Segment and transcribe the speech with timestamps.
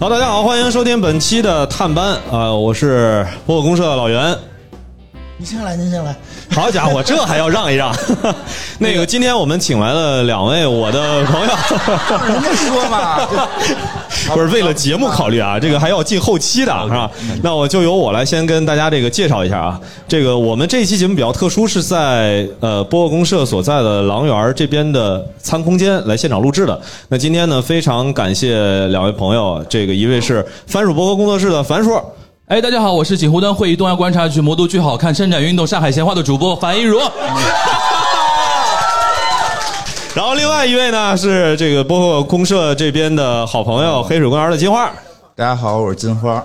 [0.00, 4.38] 好，大家好，欢迎收听本期的探班啊、我是播客公社的老袁。
[5.40, 6.12] 您先来，您先来。
[6.50, 7.94] 好家伙，这还要让一让？
[8.80, 11.52] 那个，今天我们请来了两位我的朋友，
[12.10, 13.24] 让人家说嘛，
[14.34, 17.08] 不是为了节目考虑啊，这个还要进后期的是吧？
[17.40, 19.80] 那我就由我来先跟大家这个介绍一下啊。
[20.08, 26.80] 这个我们这一期节目比较特殊，是在呃播客公社所在的狼园这边的餐空间来现场录制的。
[27.08, 31.96] 那今天呢，非常感谢两位朋友，这个一位是番薯播客工作室的樊叔。
[32.48, 36.98] 哎，大家好，我是锦湖端会议东亚观察局魔都巨好看伸展运动上海闲话的主播樊一茹。
[40.14, 44.90] 然后另外一位呢是这个包括公社这边的好朋友黑水公园的金花。
[45.36, 46.42] 大家好，我是金花。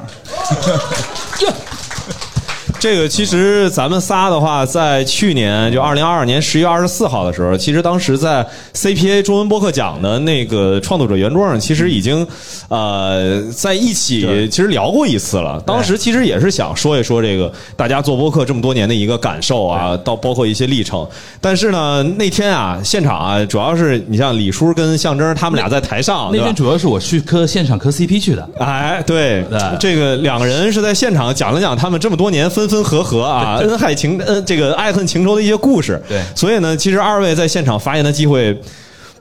[2.84, 12.28] 这个其实咱们仨的话，在去年就二零二二年十月二十四号的时候，其实当时在 CPA 中文播客奖的那个创作者圆桌上，其实已经
[12.68, 15.64] 呃在一起其实聊过一次了。
[15.66, 21.08] 当时其实也是想说一说这个大家做播客这么多年的一个感受啊，到包括一些历程。
[21.40, 28.50] 但是呢，那天啊，现场啊，主要是你像李叔跟象征他们俩在台上，那天主要是我去磕现场磕 CP 去的。
[28.60, 36.02] 哎，对对，这个两个人是在现场讲了讲他们这么多年分分合合啊，恩爱情呃这个爱恨情仇的一些故事。
[36.10, 38.60] 对所以呢，其实二位在现场发言的机会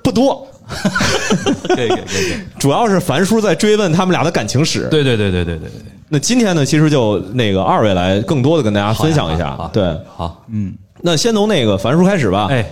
[0.03, 0.47] 不多，
[1.69, 2.33] 可以可以可以。
[2.59, 5.83] 主要是樊叔在追问他们俩的感情史。，对对对对对对对。
[6.09, 9.71] 那今天呢，其实就那个二位来更多的跟大家分享一下好呀。
[9.73, 12.47] 对，好，嗯那先从那个樊叔开始吧。
[12.51, 12.65] 哎，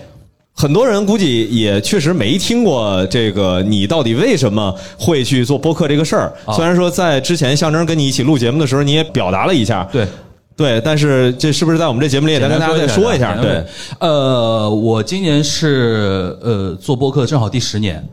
[0.54, 6.32] 很多人估计也确实没听过这个，你到底为什么会去做播客这个事儿？
[6.46, 10.06] 啊虽然说在之前象征跟你一起录节目的时候，你也表达了一下，对。
[10.60, 13.34] 对，但是这是不是在我们这节目里也再跟大家再说一下？
[13.40, 13.64] 对，
[13.98, 18.06] 呃，我今年是呃做播客正好第十年，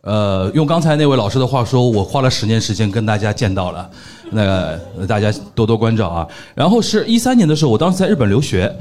[0.00, 3.90] 呃，用刚才那位老师的话说，我花了十年时间跟大家见到了，
[4.30, 6.26] 那个呃大家多多关照啊。
[6.54, 8.74] 然后是一三年的时候，我当时在日本留学。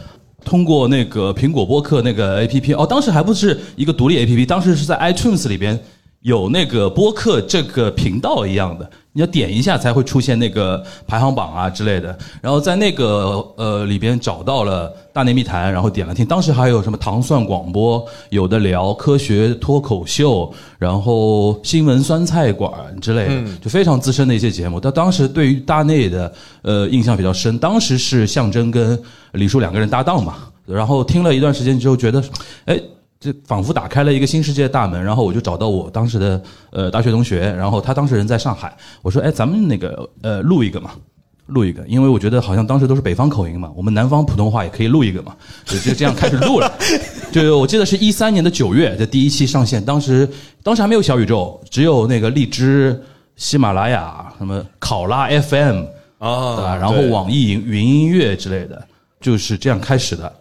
[0.46, 5.78] 通过那个苹果播客那个 A P P 哦，当时还不是一个独立 A P P，当时是在 iTunes 里边
[6.22, 12.18] 有那个播客这个频道一样的，你要点一下才会出现那个排行榜啊之类的。
[12.42, 16.26] 然后在那个呃里边找到了大内密谈，然后点了听。
[16.26, 24.78] 当时还有什么糖蒜广播，有的聊科学脱口秀，然后新闻酸菜馆之类的，就非常资深的一些节目。
[24.78, 30.36] 但当时对于大内的呃印象比较深，当时是象征跟李叔两个人搭档嘛，
[30.66, 32.22] 然后听了一段时间之后觉得，
[32.66, 32.78] 哎。
[33.20, 36.42] 这仿佛打开了一个新世界的大门，然后我就找到我当时的
[36.72, 40.92] 呃大学同学，然后他当时人在上海，我说哎咱们那个呃录一个嘛，
[41.48, 45.36] 录一个，因为我觉得好像当时都是北方口音嘛，我们南方普通话也可以录一个嘛，
[45.66, 46.72] 就就这样开始录了。
[47.30, 50.28] 就我记得是一三年的九月，这第一期上线，当时
[50.64, 52.98] 当时还没有小宇宙，只有那个荔枝、
[53.36, 55.84] 喜马拉雅、什么考拉 FM
[56.20, 56.76] 啊对吧？
[56.78, 58.82] 然后网易云云音乐之类的，
[59.20, 60.32] 就是这样开始的。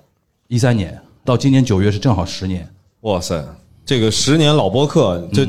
[0.47, 2.67] 一三年到今年九月是正好十年。
[3.03, 3.45] 哇塞，
[3.85, 5.47] 这个十年老播客，这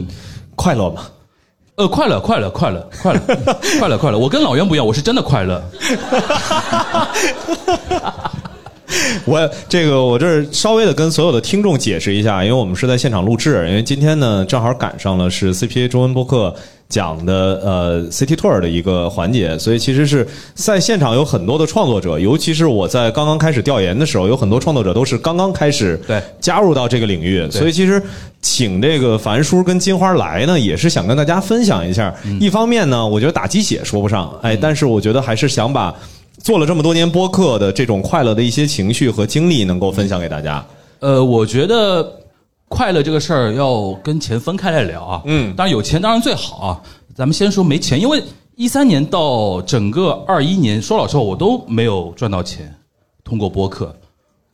[0.53, 1.06] 快乐吗？
[1.75, 3.19] 呃，快乐，快乐，快乐，快乐，
[3.79, 4.18] 快乐，快乐！
[4.18, 5.63] 我跟老袁不一样，我是真的快乐。
[9.25, 16.53] 我这个我这儿稍微的跟所有的听众解释一下，因为我们是在现场录制，因为今天呢正好赶上了是 CPA 中文播客
[16.88, 28.01] 讲的呃 City Tour 的一个环节，所以其实是在现场有很多的创作者，尤其是我在刚刚开始调研的时候，有很多创作者都是刚刚开始对加入到这个领域，所以其实
[28.41, 32.11] 请这个樊叔跟金花来呢，也是想跟大家分享一下。
[32.39, 35.94] 一方面呢，我觉得打鸡血说不上，哎，但是我觉得还是想把。
[36.39, 40.66] 做了这么多年播客的这种快乐的一些情绪和经历，能够分享给大家。
[41.00, 42.19] 呃，我觉得
[42.67, 45.22] 快乐这个事儿要跟钱分开来聊啊。
[45.25, 46.81] 嗯当然有钱当然最好啊。
[47.16, 48.23] 咱们先说没钱，因为
[48.55, 52.74] 一三年到整个二一年，说老实话我都没有赚到钱，
[53.24, 53.94] 通过播客。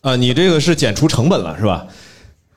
[0.02, 1.86] 啊，你这个是减除成本了是吧？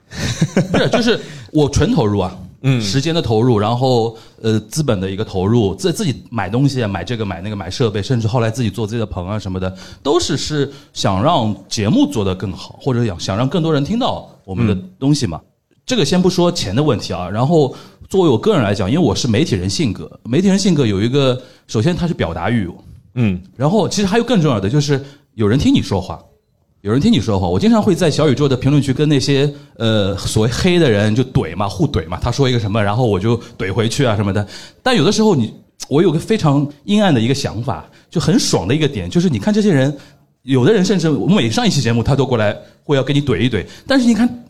[0.72, 1.20] 不是，就是
[1.52, 2.80] 我纯投入啊，嗯。
[2.80, 15.40] 时间的投入，然后呃资本的一个投入，自自己买东西啊，买这个买那个买设备，甚至后来自己做自己的棚啊什么的，都是是想让节目做得更好，或者想想让更多人听到我们的东西嘛。
[15.86, 17.74] 这个先不说钱的问题啊，然后
[18.10, 22.70] 作为我个人来讲，因为我是媒体人性格，媒体人性格有一个，首先它是表达欲，
[23.14, 23.40] 嗯。
[23.56, 25.02] 然后其实还有更重要的就是
[25.34, 26.22] 有人听你说话，
[26.80, 27.48] 有人听你说话。
[27.48, 32.18] 我经常会在小宇宙的评论区跟那些呃所谓黑的人就怼嘛，互怼嘛。
[32.20, 34.46] 他说一个什么，然后我就怼回去啊什么的。
[34.82, 35.52] 但有的时候你
[35.88, 39.96] 我有个非常阴暗的一个想法，就很爽的一个点，就是你看这些人，
[40.42, 44.44] 有的人甚至我每上一期节目他都过来会要跟你怼一怼，但是你看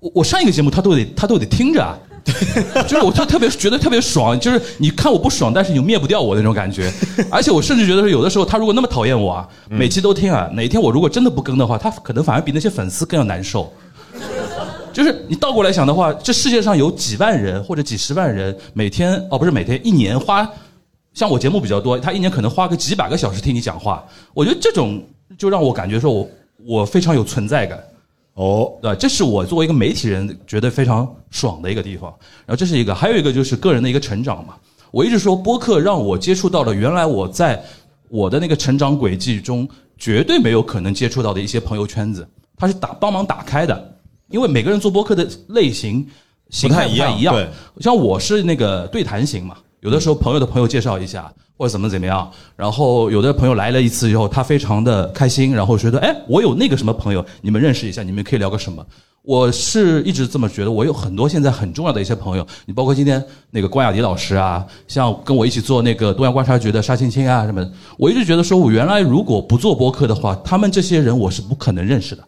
[0.00, 1.98] 我我上一个节目他都得他都得听着啊。
[2.86, 6.92] 就是我特特别觉得特别爽，就是你看我不爽，但是你灭不掉我那种感觉。
[7.30, 13.72] 而且我甚至觉得说，有的时候他如果那么讨厌我啊，每期都听啊，哪天我如果真的不更的话，他可能反而比那些粉丝更要难受。
[14.92, 20.48] 就是你倒过来想的话，这世界上有几万人或者几十万人每天哦不是每天一年花，
[21.14, 24.04] 像我节目比较多，他一年可能花个几百个小时听你讲话。
[24.34, 25.02] 我觉得这种
[25.36, 26.28] 就让我感觉说我
[26.64, 27.82] 我非常有存在感。
[28.34, 28.94] 哦，对？
[28.96, 32.10] 这是我作为一个媒体人觉得非常爽的一个地方。
[32.46, 34.54] 然后这是一个，还有一个就是个人的一个成长嘛。
[34.90, 37.62] 我一直说播客让我接触到了原来我在
[38.08, 42.26] 我的那个成长轨迹中绝对没有可能接触到的一些朋友圈子，
[42.56, 43.98] 它是打帮忙打开的。
[44.28, 46.06] 因为每个人做播客的类型
[46.48, 47.48] 形态不太一样，对
[47.80, 51.30] 像我是那个对谈型嘛，有的时候朋友的朋友介绍一下，
[51.62, 58.84] 或者怎么怎么样，然后有的朋友来了一次以后，他非常的开心，然后觉得哎，我有那个什么朋友，你们认识一下，你们可以聊个什么。
[59.22, 72.24] 我是一直这么觉得，我有很多现在很重要的一些朋友，你包括今天那个关雅迪老师啊，像跟我一起做那个东亚观察局的沙青青啊什么的，我一直觉得说，我原来如果不做播客的话，他们这些人我是不可能认识的。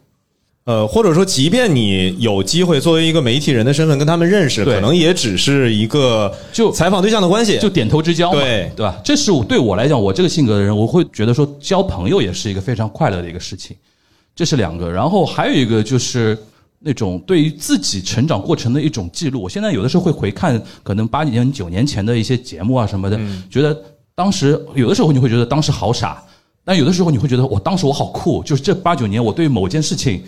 [0.65, 7.59] 呃，或者说，即便你有机会作为一个媒体人的身份跟他们认识，可能也只是一个就采访对象的关系。
[7.59, 8.99] 就点头之交嘛，对对吧？
[9.05, 13.77] 这是我对我来讲，我这个性格的人，我会觉得说交朋友也是一个非常快乐的一个事情。
[14.35, 16.37] 这是两个，然后还有一个就是
[16.79, 19.43] 那种对于自己成长过程的一种记录。
[19.43, 23.21] 我现在有的时候会回看可能八年、九年前的一些节目啊什么的，
[23.51, 23.79] 觉得
[24.15, 26.25] 当时有的时候你会觉得当时好傻，
[26.65, 30.23] 但有的时候你会觉得我当时我好酷，就是这八九年我对某件事情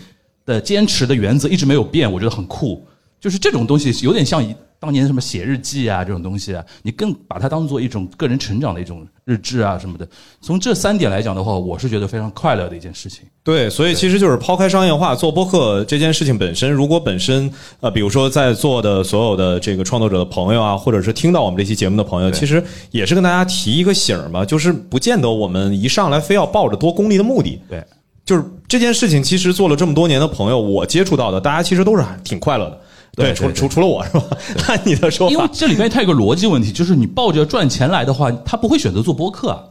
[0.47, 2.83] 的坚持的原则一直没有变，我觉得很酷。
[3.19, 10.07] 就是这种东西有点像以当年什么写日记啊这种东西啊，你更把它当做一种个人成长的一种日志啊什么的。
[10.39, 13.23] 从这三点来讲的话，我是觉得非常快乐的一件事情。
[13.43, 27.83] 对，所以其实就是抛开商业化，做播客这件事情本身，如果本身呃，比如说在座的所有的这个创作者的朋友啊，或者是听到我们这期节目的朋友，其实也是跟大家提一个醒儿嘛，就是不见得我们一上来非要抱着多功利的目的，对，
[28.27, 32.79] 就是这件事情，其实做了这么多年的朋友，我接触到的，大家其实都是挺快乐的。
[33.15, 34.23] 对对除除除了我是吧？
[34.67, 39.63] 按你的说法因为法，这里面它有个逻辑问题，就是你抱着赚钱来的话，他不会选择做播客啊，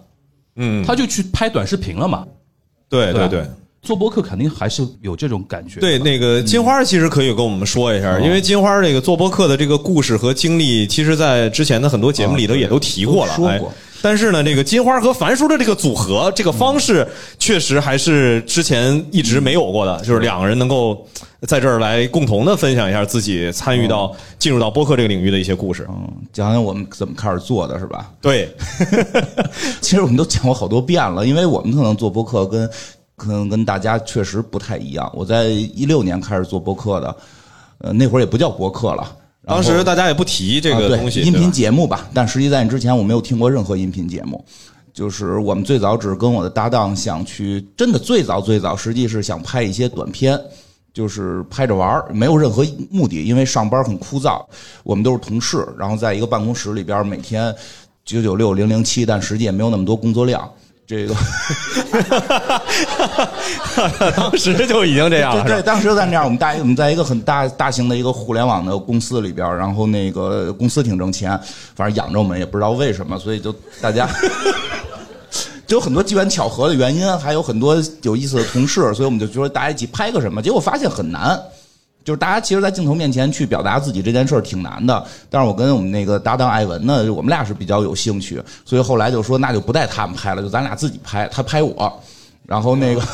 [0.57, 2.27] 嗯，他就去拍短视频了嘛。
[2.89, 3.47] 对对对对。
[3.83, 5.79] 做播客肯定还是有这种感觉。
[5.79, 13.33] 对，那个金花其实可以跟我们说一下，因为金花这个做播客的这个故事和经历，其实在之前的很多节目里头也都提过了。
[13.35, 13.73] 说过
[14.07, 17.05] 但是呢，这个金花和樊叔的这个组合，这个方式
[17.41, 21.05] 确实还是之前一直没有过的，就是两个人能够
[21.41, 25.85] 在这儿来共同的分享一下自己参与到进入到播客这个领域的一些故事。
[25.89, 28.09] 嗯，讲讲我们怎么开始做的是吧？
[28.21, 28.49] 对，
[29.83, 32.71] 其实我们都讲过好多遍了，因为我们可能做播客跟
[33.17, 35.11] 可能跟大家确实不太一样。
[35.13, 37.17] 我在一六年开始做播客的，
[37.79, 39.17] 呃，那会儿也不叫播客了。
[39.47, 42.09] 当时大家也不提这个东西，音频节目吧。
[42.13, 44.45] 但实际在你之前，我没有听过任何音频节目。
[44.93, 50.41] 就是我们最早只是跟我的搭档想去，真的最早最早，实际是想拍一些短片，
[50.93, 54.45] 就是拍着玩儿，没有任何目的，因为上班很枯燥。
[54.83, 57.55] 我们都是同事，然后在一个办公室里边，每天
[58.05, 60.51] 九九六零零七，但实际也没有那么多工作量。
[60.87, 61.15] 这个
[64.17, 65.61] 当时就已经这样了，对？
[65.63, 71.39] 当时在那样，我们大我们在一个很大大型的一个互联网的公司里边，然后那个公司挺挣钱，
[71.75, 74.09] 反正养着我们也不知道为什么，所以就大家
[75.67, 81.37] 就有很多机缘巧合的原因，还有很多有意思的同事，所以我们就觉得大家一起拍个什么，结果发现很难。
[82.07, 85.05] 就是大家其实，在镜头面前去表达自己这件事儿挺难的。
[85.29, 92.03] 但是我跟我们那个搭档艾文呢，我们俩是比较有兴趣，所以后来就说那就不带他们拍了，就咱俩自己拍，他拍我，
[92.47, 93.03] 然后那个。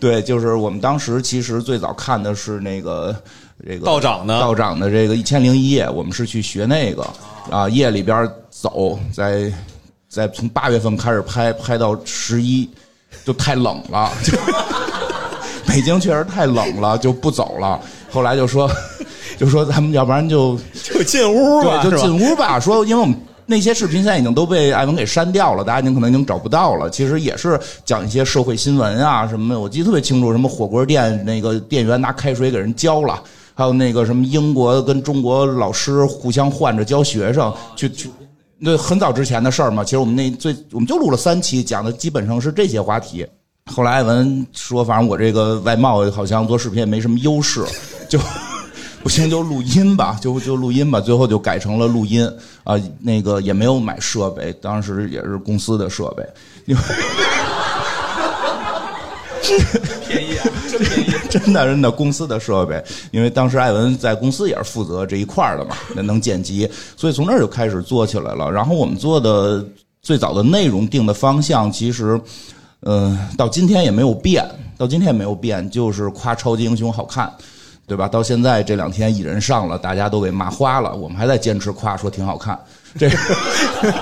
[0.00, 3.14] 对，就是我们当时其实最早看的是那个
[3.62, 7.06] 这个道长的道长的这个《一千零一夜》，我们是去学那个
[7.50, 9.52] 啊，夜里边走，在
[10.08, 12.66] 在从八月份开始拍，拍到十一，
[13.26, 14.32] 就太冷了，就
[15.76, 17.78] 北京确实太冷了，就不走了。
[18.10, 18.66] 后来就说
[19.36, 21.98] 就说咱们要不然就 就进屋吧，对，就？
[21.98, 22.58] 进屋吧。
[22.58, 23.14] 说，因为我们
[23.44, 26.88] 那些视频现在已经都被艾文给删掉了，大家已经可能已经找不到了。
[26.88, 33.22] 其实也是讲一些社会新闻啊什么的，我记得特别清楚，什么火锅店那个店员拿开水给人浇了。
[33.54, 38.10] 还有那个什么英国跟中国老师互相换着教学生，去去，
[38.58, 39.84] 那很早之前的事儿嘛。
[39.84, 43.26] 其实我们那最我们就录了三期，讲的基本上是这些话题。
[43.72, 47.64] 后来艾文说，反正我这个外貌好像做视频也没什么优势，
[48.08, 48.18] 就
[49.02, 51.00] 不行就录音吧，就就录音吧。
[51.00, 52.26] 最后就改成了录音
[52.64, 56.24] 啊、那个也没有买设备，当时也是公司的设备。
[56.64, 56.82] 因为
[60.08, 61.12] 便宜、啊， 真便宜。
[61.28, 68.50] 真的真的公司的设备，因为当时艾文在公司也是负责这一块儿的嘛，那能剪辑，所以从那儿就开始做起来了。
[68.50, 69.64] 然后我们做的
[70.02, 72.18] 最早的内容定的方向，其实，
[72.86, 77.30] 嗯、到今天也没有变，到今天也没有变，就是夸超级英雄好看。
[77.88, 78.08] 对吧？
[78.08, 82.58] 到现在这两天蚁人上了，大家都给骂花了，我们还在坚持夸，说挺好看。
[82.98, 83.08] 这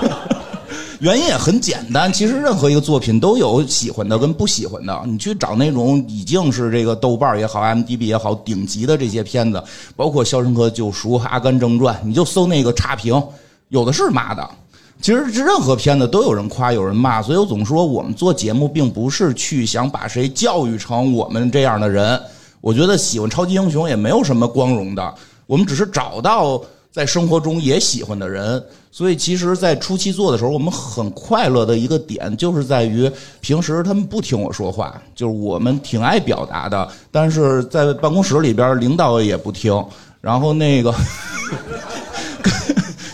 [0.99, 5.01] 原因也很简单，其实任何一个作品都有喜欢的跟不喜欢的。
[5.05, 9.63] 你去找那种已经是这个豆瓣也好、M D B 也好顶级的这些片子，
[9.95, 13.21] 包括《肖申克救赎》《阿甘正传》，你就搜那个差评，
[13.69, 14.49] 有的是骂的。
[15.01, 22.19] 其实任何片子都有人夸，有人骂，所以我总说我们做节目并不是去想把谁教育成我们这样的人。
[22.59, 25.13] 我觉得喜欢超级英雄也没有什么光荣的，
[25.45, 26.59] 我们只是找到
[26.91, 28.63] 在生活中也喜欢的人。
[28.89, 33.11] 所以其实，在初期做的时候，我们很快乐的一个点就是在于
[33.41, 39.85] 平时他们不听我说话，就是我们挺爱表达的，但是在办公室里边领导也不听，
[40.21, 40.95] 然后那个。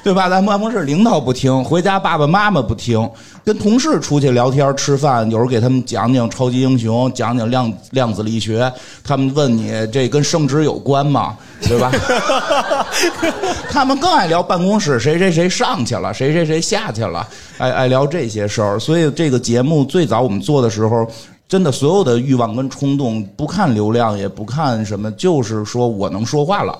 [0.03, 0.27] 对吧？
[0.27, 3.07] 咱办公室领导不听，回家爸爸妈妈不听，
[3.45, 8.71] 跟同事出去聊天吃饭，有时候给他们讲讲超级英雄，讲讲量量子力学，
[9.03, 11.37] 他们问你这跟升职有关吗？
[11.61, 11.91] 对吧？
[13.69, 17.27] 他们更爱聊办公室谁谁谁上去了，谁谁谁下去了，
[17.57, 18.79] 爱爱聊这些事儿。
[18.79, 21.07] 所以这个节目最早我们做的时候。
[21.47, 26.79] 真的，所有的欲望跟冲动，不看流量，也不看什么，就是说我能说话了。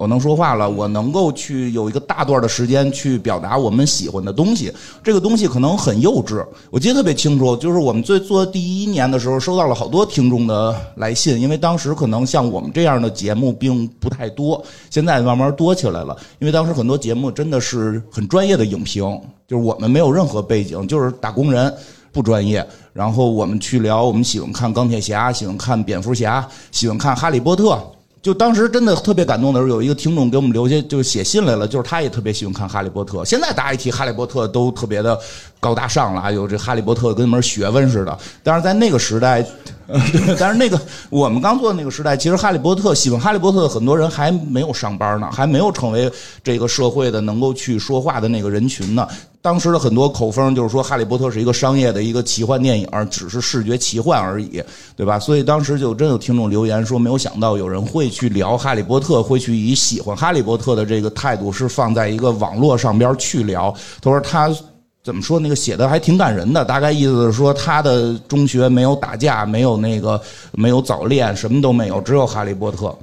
[0.00, 4.72] 我能说话了，我能够去有一个大段的时间去表达我们喜欢的东西。
[5.04, 16.16] 这个东西可能很幼稚，我记得特别清楚，就是我们最做第一年的时候，收到了好多听众的来信，因为当时可能像我们这样的节目并不太多，现在慢慢多起来了。
[16.38, 19.04] 因为当时很多节目真的是很专业的影评，
[19.46, 21.70] 就是我们没有任何背景，就是打工人。
[22.12, 27.78] 不专业，然后我们去聊，我们喜欢看钢铁侠，喜欢看蝙蝠侠，喜欢看哈利波特。
[28.22, 33.24] 就当时真的特别感动的时候，有一个听众给我们留下，就是写信来了，就是他也特别喜欢看哈利波特。
[33.24, 35.18] 现在大家一提哈利波特都特别的
[35.58, 38.18] 高大上了，有这哈利波特跟门学问似的。
[38.42, 39.42] 但是在那个时代，
[40.38, 46.12] 但是那个我们刚做的那个时代，其实哈利波特喜欢哈利波特的很多人还没有上班呢，还没有成为
[46.44, 49.08] 这个社会的能够去说话的那个人群呢。
[49.42, 54.62] 当时的很多口风就是说，《哈利波特》是一个商业的一个奇幻电影，只是视觉奇幻而已，
[54.94, 55.18] 对吧？
[55.18, 63.74] 所以当时就真有听众留言说，没有想到有人会去聊《哈利波特》，会去以喜欢《哈利波特》的这个态度是放在一个网络上边去聊。
[64.02, 64.54] 他说他
[65.02, 70.20] 怎么说那个写的还挺感人的，大概意思是说他的中学没有打架，没有那个
[70.52, 72.94] 没有早恋，什么都没有，只有《哈利波特》。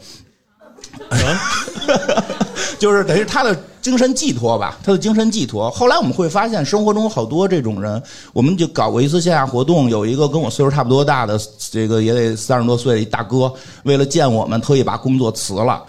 [2.79, 5.69] 就是等于他的精神寄托吧，他的精神寄托。
[5.71, 8.01] 后来我们会发现，生活中好多这种人，
[8.33, 11.39] 我们就搞过一次线下活动，有一个跟我岁数差不多大的，
[11.71, 13.51] 这个也得三十多岁的一大哥，
[13.83, 15.83] 为了见我们，特意把工作辞了。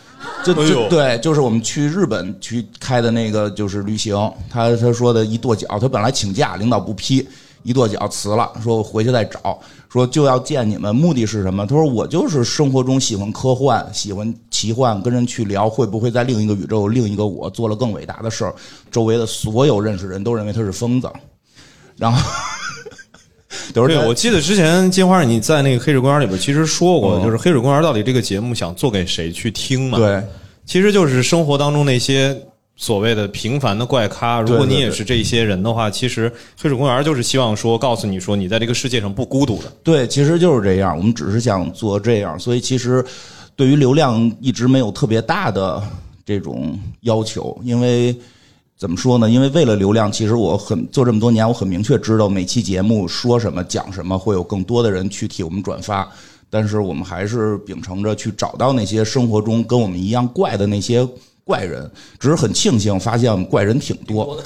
[0.44, 4.16] 就就对，就是我们去日本去开的那个就是旅行，
[4.50, 7.26] 他他说的一跺脚，他本来请假，领导不批，
[7.68, 9.60] 一跺脚辞了，说我回去再找，
[9.90, 11.66] 说就要见你们，目的是什么？
[11.66, 18.54] 他说我就是生活中喜欢科幻，喜欢奇幻，跟人去聊，会不会在另一个宇宙，另一个我做了更伟大的事儿？
[18.90, 21.10] 周围的所有认识人都认为他是疯子，
[21.98, 22.18] 然后。
[23.74, 30.22] 对，我记得之前金花你在那个黑水公园里边其实说过，嗯就是黑水公园到底这个节目想做给谁去听嘛？，对
[30.64, 32.38] 其实就是生活当中那些
[32.80, 34.40] 所谓的平凡的怪咖。
[34.40, 39.70] 如果你也是这些人的话，其实黑水公园就是希望说告诉你说你在这个世界上不孤独的。
[39.82, 40.96] 对，其实就是这样。
[40.96, 43.04] 我们只是想做这样，所以其实
[43.56, 45.82] 对于流量一直没有特别大的
[46.24, 48.16] 这种要求，因为
[48.76, 49.28] 怎么说呢？
[49.28, 56.08] 因为为了流量，其实我很做这么多年，我很明确知道每期节目说什么、讲什么，会有更多的人去替我们转发。
[56.48, 61.06] 但是我们还是秉承着去找到那些生活中跟我们一样怪的那些
[61.48, 64.38] 怪人，只是很庆幸发现怪人挺多。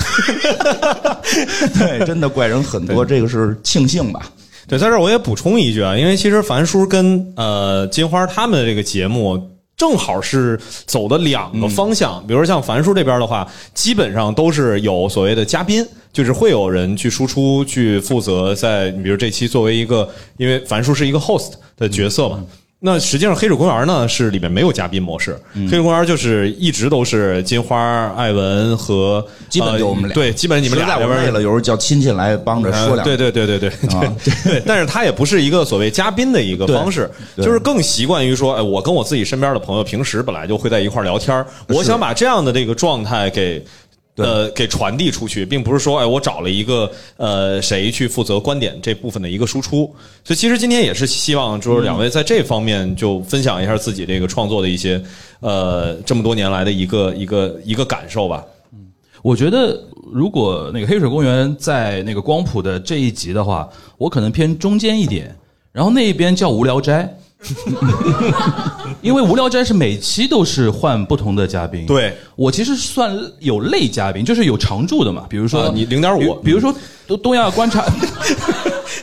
[1.76, 4.30] 对，真的怪人很多，这个是庆幸吧。
[4.68, 9.48] 对，在这儿我也补充一句啊，因为其实樊叔跟呃金花他们的这个节目。
[9.74, 22.44] 正好是走的两个方向，比如像樊叔这边的话，基本上都是有所谓的嘉宾，就是会有人去输出，去负责在，比如这期作为一个，因为樊叔是一个 host 的角色嘛，
[22.84, 33.16] 那实际上，《黑水公园》呢是里面没有嘉宾模式，嗯黑水公园》就是一直都是金花、艾文和基本就我们俩呃对，基本你们俩累了，有时候叫亲戚来帮着说两句。
[33.16, 43.64] 对对对对对对啊对，但是他也不是一个所谓嘉宾的一个方式，就是更习惯于说，哎，我跟我自己身边的朋友平时本来就会在一块聊天我想把这样的这个状态给。
[44.14, 49.86] 对呃，给传递出去，并不是说，哎，我找了一个呃谁去负责观点这部分的一个输出。
[50.22, 55.02] 所以，其实今天也是希望，就是两位在这方面就分享一下自己这个创作的一些
[55.40, 58.44] 呃这么多年来的一个一个一个感受吧。
[58.72, 58.92] 嗯
[59.22, 59.80] 我觉得
[60.12, 65.34] 如果那个黑水公园在那个光谱的这一集的话，我可能偏中间一点，
[65.70, 67.16] 然后那一边叫无聊斋。
[69.02, 76.72] 因为无聊斋是每期都是换不同的嘉宾，对我其实算有类嘉宾，就是有常驻的嘛，比如说、啊你零点五比如说
[77.06, 77.84] 东东亚观察，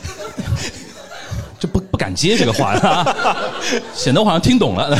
[1.60, 2.74] 就不不敢接这个话，
[3.92, 4.96] 显得我好像听懂了。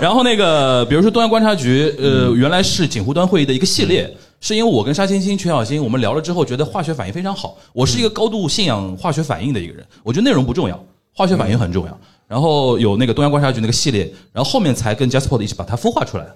[0.00, 7.56] 然后那个，比如说东亚观察局，呃，原来是锦湖端会议的一个系列，是因为我跟沙青青、全小新我们聊了之后，觉得化学反应非常好。
[7.72, 11.96] 我是一个高度信仰化学反应的一个人，我觉得内容不重要，化学反应很重要。
[12.34, 16.26] 然后有那个东亚观察局那个系列，然后后面才跟 Jasper 一起把它孵化出来。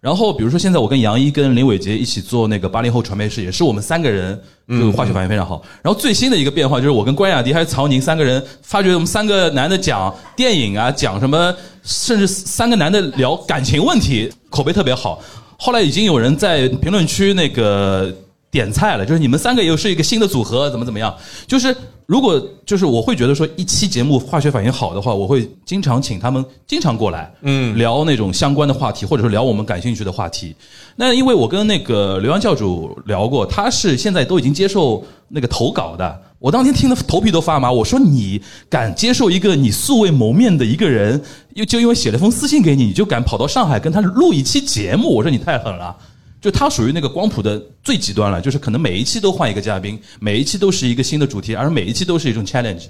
[0.00, 5.62] 然后比如说现在我跟杨一、跟林伟杰一起做那个八零后传媒室，也是我们三个人就化学反应非常好。
[5.82, 15.20] 然后最新的一个变化就是我跟关雅迪还有曹宁三个人，发觉我们三个男的讲电影啊，讲什么，甚至三个男的聊感情问题，口碑特别好。
[15.58, 18.10] 后来已经有人在评论区那个
[18.50, 21.14] 点菜了，就是你们三个又是一个新的组合，怎么怎么样？
[21.46, 30.54] 就是如果就是我会觉得说一期节目化学反应好的话，我会经常请他们经常过来，嗯，聊那种相关的话题，或者说聊我们感兴趣的话题。
[30.96, 36.22] 那因为我跟那个刘洋教主聊过，他是现在都已经接受那个投稿的。
[36.38, 41.22] 我当天听得头皮都发麻，我说你敢接受一个你素未谋面的一个人，
[41.54, 45.14] 又就因为写了封私信给你，你就敢跑到上海跟他录一期节目？
[45.14, 45.96] 我说你太狠了。
[46.44, 52.82] 就他属于那个光谱的最极端了，就是可能每一期都换一个嘉宾，每一期都是一个新的主题，而每一期都是一种 challenge。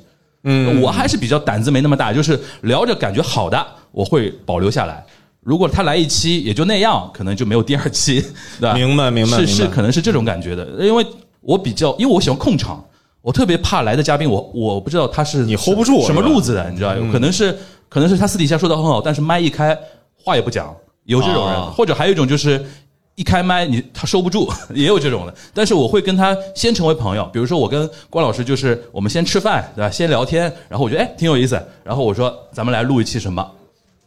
[0.42, 5.06] 嗯，我还是比较胆子没那么大，就是聊着感觉好的，我会保留下来。
[5.40, 8.20] 如果他来一期也就那样，可能就没有第二期，
[8.58, 8.74] 对吧？
[8.74, 11.06] 明白明白是是，可能是这种感觉的，因为
[11.40, 12.84] 我比较，因为我喜欢控场，
[13.22, 16.92] 我特别怕来的嘉宾，我我不知道他是你 hold 不住什么路子的，你知道？
[17.12, 17.56] 可能是
[17.88, 19.78] 可能是他私底下说的很好，但是麦一开
[20.16, 22.60] 话也不讲，有这种人，啊或者还有一种就是。
[23.16, 25.34] 一开麦，你他收不住， 也有这种的。
[25.52, 29.90] 但是我会跟他先成为朋友，比如说我跟关老师就是我们先吃饭，对吧？
[29.90, 33.48] 先聊天，然后我觉得哎挺有意思，然后我说咱们来录一期什么，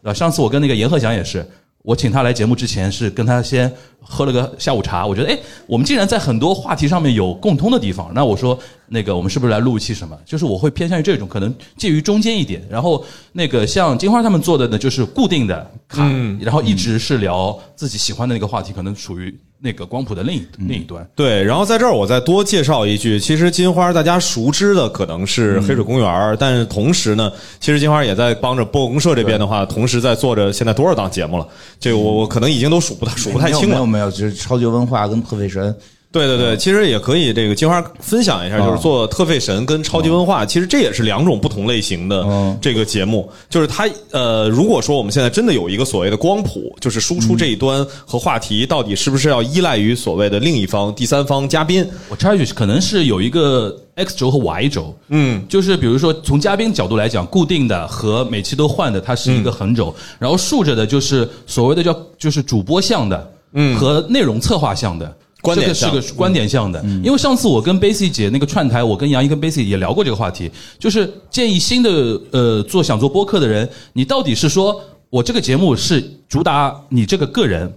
[0.02, 0.14] 对吧？
[0.14, 1.46] 上次我跟那个严鹤祥也是，
[1.88, 10.14] 我请他来节目之前是跟他先喝了个下午茶，我觉得哎，我们竟然在很多话题上面有共通的地方，那我说那个我们是不是来录一期什么？
[10.26, 12.62] 就是我会偏向于这种，可能介于中间一点。
[12.68, 16.06] 然后那个像金花他们做的呢，就是固定的卡，
[16.42, 21.08] 然后一直是聊自己喜欢的那个话题，可能属于那个光谱的另一另一端。
[21.14, 31.46] 对，然后在这儿我再多介绍一句，其实金花大家熟知的可能是黑水公园，但是同时呢，其实金花也在帮着播公社这边的话，同时在做着现在多少档节目了，
[31.80, 33.74] 这个我我可能已经都数不太数不太清了。
[33.74, 35.74] 没有没有，就是超级文化跟破费神。
[36.10, 43.30] 对对对，其实也可以这个金花分享一下，就是做特费神跟超级文化，其实这也是两种不同类型的嗯这个节目。
[43.50, 51.86] 就是它呃，如果说我们现在真的有一个所谓的光谱，就是输出这一端和话题到底是不是要依赖于所谓的另一方、第三方嘉宾？
[52.08, 65.14] 我插一句，可能是有一个 X 轴和 Y 轴，嗯，就是比如说从嘉宾角度来讲，固定的和每期都换的，它是一个横轴，然后竖着的就是所谓的叫就是主播向的，嗯，和内容策划向的。
[65.42, 77.72] 这个观点向是个观点向的，因为上次我跟 Bassy 姐那个串台，我跟杨一跟 Bassy 也聊过这个话题，就是建议新的呃做想做播客的人，你到底是说我这个节目是主打你这个个人，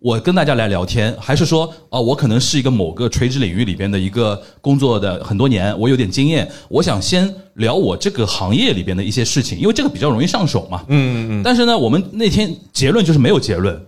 [0.00, 10.84] 我跟大家来聊天，还是说啊、我可能是一个某个垂直领域里边的一个工作的很多年，我有点经验，我想先聊我这个行业里边的一些事情，因为这个比较容易上手嘛。
[10.88, 11.42] 嗯嗯。
[11.42, 13.80] 但是呢，我们那天结论就是没有结论。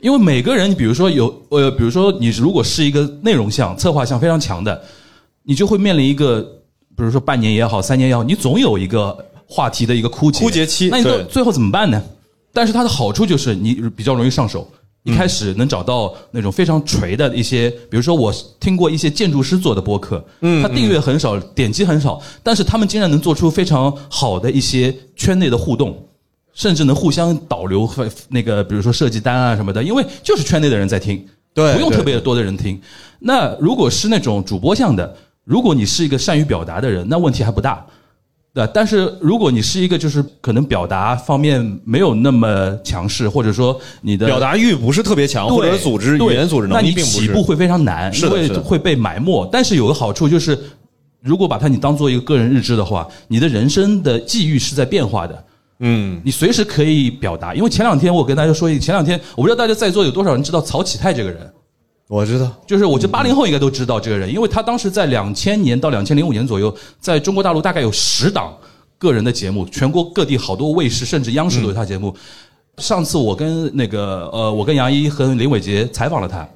[0.00, 4.82] 因为每个人，你比如说有呃，比如说你如果是一个内容项、策划项非常强的，
[5.42, 6.40] 你就会面临一个，
[6.96, 12.02] 比如说半年也好、三年也好，你总有一个话题的一个枯竭枯竭期那你最最后怎么办呢？
[12.52, 14.66] 但是它的好处就是你比较容易上手，
[15.02, 26.06] 一开始能找到那种非常锤的一些，比如说我听过一些建筑师做的播客，嗯，他订阅很少，点击很少，但是他们竟然能做出非常好的一些圈内的互动。
[26.52, 27.88] 甚至能互相导流
[28.28, 32.80] 那个，比如说设计单啊什么的，因为就是圈内的人在听，对对不用特别多的人听。
[33.18, 37.84] 那如果是那种主播向的，如果你是一个善于表达的人，那问题还不大。
[38.52, 47.26] 对，但是如果你是一个就是可能表达方面没有那么强势，或者说你的表达欲不是特别强，或者对组织语对言组织能那你力并不是。
[47.26, 49.48] 起步会非常难，因为是的是的会被埋没。
[49.52, 50.58] 但是有个好处就是，
[51.22, 55.44] 如果把它你当做一个个人日志的话，你的人生的际遇是在变化的。
[55.80, 61.50] 嗯，你随时可以表达，因为前两天我跟大家说一，前两天我不知道大家在座有多少人知道曹启泰这个人，
[62.06, 62.52] 我知道。
[62.66, 68.54] 就是我觉得八零后应该都知道这个人，因为他当时在两千年到两千零五年左右，在中国大陆大概有十档
[68.98, 72.14] 个人的节目，全国各地好多卫视甚至央视都有他节目。
[72.76, 76.46] 上次我跟那个呃，我跟杨一和林伟杰采访了他，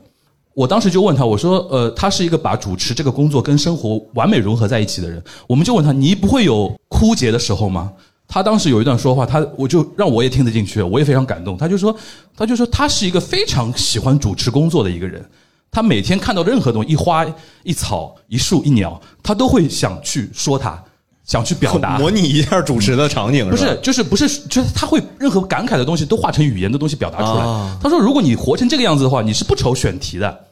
[0.52, 7.90] 我当时就问他，我说呃，他是一个把主持这个工作跟生活完美融合在一起的人，我们就问他，你不会有枯竭的时候吗？
[8.26, 11.56] 他当时有一段说话，他我就让我也听得进去，我也非常感动。
[11.56, 11.94] 他就说，
[12.36, 15.24] 他就说他是一个非常喜欢主持工作的一个人。
[15.70, 17.26] 他每天看到任何东西，一花
[17.64, 20.82] 一草一树一鸟，他都会想去说它，
[21.24, 21.98] 想去表达。
[22.00, 27.44] 模拟一下主持的场景，不是，就是不是，就是他会任何感慨的东西都化成语言的东西表达出来。
[27.44, 30.44] 啊他说，如果你活成这个样子的话，你是不愁选题的，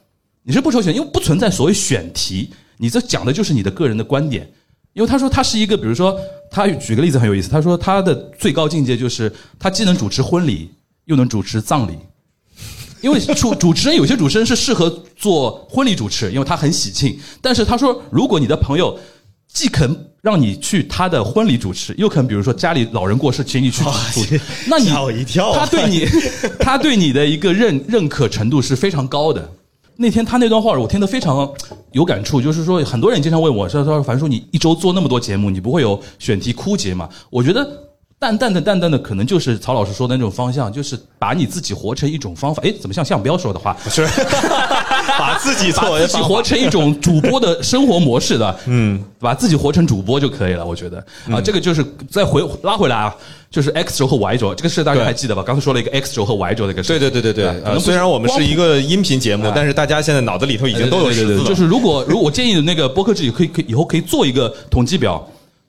[0.43, 4.51] 你是不愁选，因为不存在所谓选题，你这讲的就是你的个人的观点。
[4.91, 6.15] 因为他说他是一个，比如说
[6.53, 10.69] 他举个例子很有意思，他说他的最高境界就是他既能主持婚礼，
[11.05, 11.97] 又能主持葬礼。
[13.01, 17.19] 因为主主持人有些主持人是适合做婚礼主持，因为他很喜庆。
[17.41, 18.97] 但是他说，如果你的朋友
[19.51, 24.39] 既肯让你去他的婚礼主持，又肯比如说家里老人过世，请你去主持，
[24.69, 26.05] 那你吓我一跳啊他对你
[26.59, 29.51] 他对你的一个认认可程度是非常高的。
[29.95, 31.51] 那天他那段话我听得非常
[31.91, 37.09] 有感触，就是说很多人经常问我说说樊叔，你一周做那么多节目，你不会有选题枯竭吗？
[37.29, 37.67] 我觉得。
[38.19, 42.63] 淡淡的、淡淡的，可能就是曹老师说的那种方向，就是把你自己活成一种方法。
[42.63, 43.75] 哎，怎么像向彪说的话？
[43.91, 44.07] 是
[45.33, 50.65] 把自己把自己活成一种主播的生活模式的，嗯，把自己活成主播就可以了。
[50.65, 50.97] 我觉得
[51.31, 53.15] 啊，这个就是再回拉回来啊，
[53.49, 55.43] 就是 X 轴和 Y 轴，这个事大家还记得吧？
[55.45, 56.87] 刚才说了一个 X 轴和 Y 轴的一个事。
[56.87, 61.49] 对对对对对，虽然我们是一个音频节目，但是大家现在脑子里头已经都有对对对对，识字了。
[61.49, 65.25] 就是如果如果我建议那个播客制可以可以以后可以做一个统计表。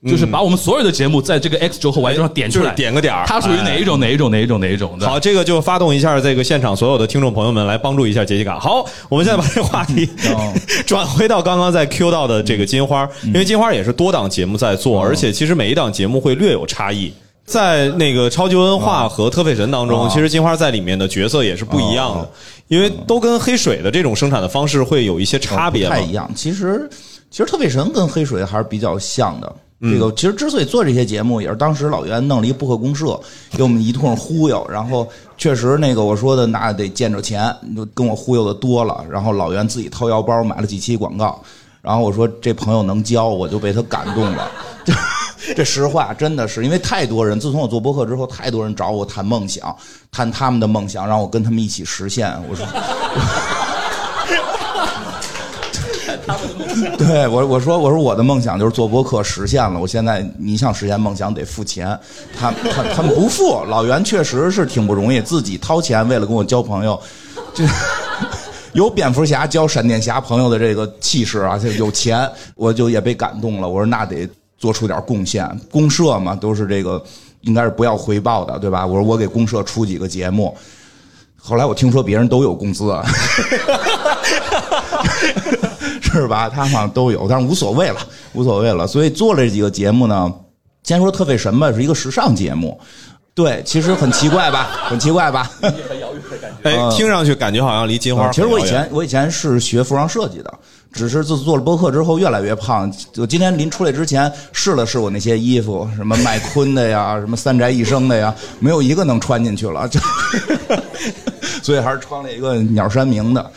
[0.09, 5.07] 就是把我们所有的节目在这个 X 轴和 Y 轴上点出来，就是点个点儿它属于哪一种哪一种哪一种哪一种的。
[5.07, 8.59] 好，这个就发动一下这个现场所有的听众朋友们来帮助一下杰西卡。
[8.59, 10.09] 好，我们现在把这个话题
[10.85, 17.11] 转回到刚刚在 Q 到的这个金花，因为金花也是多档节目在做，而且其实每一档节目会略有差异。
[17.45, 22.29] 在那个超级文化和特费神当中，其实金花在里面的角色也是不一样的，
[22.69, 26.01] 因为都跟黑水的这种生产的方式会有一些差别不太。
[26.01, 26.27] 一样。
[26.35, 26.89] 其实，
[27.29, 29.55] 其实特费神跟黑水还是比较像的。
[29.81, 33.19] 这个其实之所以做这些节目，也是当时老袁弄了一播客公社，
[33.51, 34.65] 给我们一通忽悠。
[34.71, 35.07] 然后
[35.37, 39.05] 确实那个我说的那得见着钱，就跟我忽悠的多了。
[39.09, 41.41] 然后老袁自己掏腰包买了几期广告。
[41.81, 44.49] 然后我说这朋友能交，我就被他感动了。
[45.55, 49.75] 这实话真的是因为太多人，自从我做播客之后，太多人找我谈梦想，
[50.11, 52.33] 谈他们的梦想，让我跟他们一起实现。
[52.49, 52.65] 我说。
[56.97, 61.87] 对我我说我说我的梦想就是做播客实现了，我现在你想实现梦想得付钱，
[62.37, 66.99] 他他他们不付，老袁确实是挺不容易，自己掏钱为了跟我交朋友，
[67.53, 67.63] 这
[68.73, 77.01] 有蝙蝠侠交闪电侠朋友的这个气势啊，就有钱，我就也被感动了，我说那得做出点贡献，公社嘛都是这个
[77.41, 78.85] 应该是不要回报的，对吧？
[78.85, 80.55] 我说我给公社出几个节目。
[81.37, 83.05] 后来我听说别人都有工资，啊，
[86.21, 86.49] 是吧？
[86.49, 87.99] 他好像都有，但是无所谓了，
[88.33, 88.87] 无所谓了。
[88.87, 90.33] 所以做了这几个节目呢，
[90.83, 92.79] 先说特费神吧，是一个时尚节目。
[93.33, 95.51] 对，其实很奇怪吧， 很奇怪吧？
[96.63, 100.53] 哎，听上去感觉好像离金花嗯其实我以前我以前是学服装设计的，
[100.93, 102.89] 只是自做了播客之后越来越胖。
[103.17, 109.99] 我今天临出来之前试了试我那些衣服，什么麦昆的呀， 什么三宅一生的呀，没有一个能穿进去了，就
[111.61, 113.51] 所以还是穿了一个鸟山明的。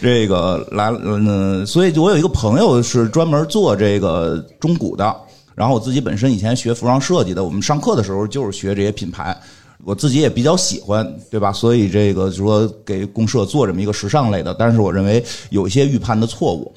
[0.00, 5.14] 这个来，嗯，所以就我有一个朋友是专门做这个中古的，
[5.54, 9.36] 然后我自己本身以前学服装设计的，我们上课的时候就是学这些品牌。
[9.84, 11.52] 我自己也比较喜欢，对吧？
[11.52, 16.72] 所以这个说给公社做这么一个时尚类的，但是我认为有一些预判的错误，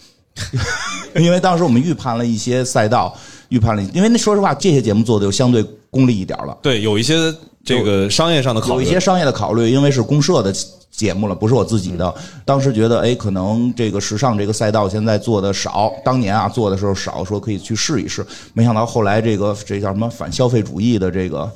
[1.15, 3.15] 因为当时我们预判了一些赛道，
[3.49, 7.32] 预判了，因为那说实话，这些节目做的就相对功利一点了，对，有一些
[7.63, 10.51] 这个商业上的考虑，有一些商业的考虑，因为是公社的
[10.95, 12.13] 节目了，不是我自己的。
[12.45, 18.25] 当时觉得，哎，可能这个时尚这个赛道现在做的少，当年啊做的时候少，说可以去试一试。
[18.53, 21.51] 没想到后来这个这叫什么反消费主义的这个，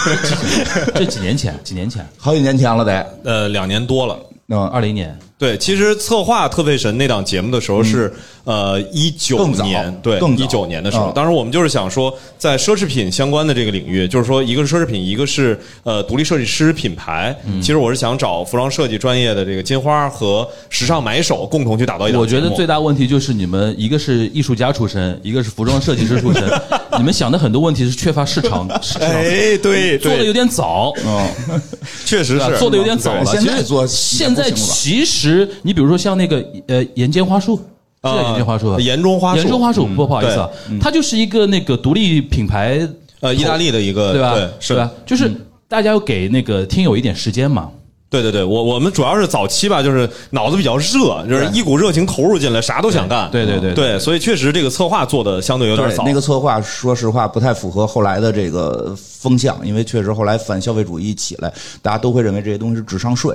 [0.94, 3.00] 这几年前，几年前，好几年前了得。
[3.24, 4.18] 呃两年多了，
[4.52, 17.32] 那二零年，对，其实策划特费神那档节目的时候是、呃一九年，对，一九年的时候嗯，当时我们就是想说，在奢侈品相关的这个领域，就是说一个是奢侈品，一个是呃独立设计师品牌。
[17.60, 26.42] 其实我是想找服装设计专业的这个金花和时尚买手共同去打造一档节目我觉得最大问题就是你们一个是艺术家出身，一个是服装设计师出身，
[26.98, 29.08] 你们想的很多问题是缺乏市场， 市场。
[29.08, 31.60] 哎，对，做的有点早，嗯，
[32.04, 32.58] 确实是。
[32.58, 33.24] 做的有点早了。
[33.24, 37.56] 现在做现在其实你比如说像那个呃岩间花束。
[38.02, 39.38] 是叫岩间花束岩中花束。
[39.40, 40.48] 岩中花束，不不好意思啊，
[40.80, 42.80] 它就是一个那个独立品牌，
[43.20, 44.32] 呃意大利的一个对吧？
[44.34, 44.74] 对是。
[44.74, 44.90] 吧？
[45.04, 45.30] 就是
[45.68, 47.68] 大家要给那个听友一点时间嘛，
[48.10, 53.30] 对对对，我我们主要是早期吧，就是脑子比较热，就是一股热情投入进来，啥都想干。
[53.30, 56.02] 对对对对，所以确实这个策划做的相对有点早。
[56.04, 63.32] 那个策划，说实话不太符合后来的这个风向，因为确实后来反消费主义起来，大家都会认为这些东西是智商税。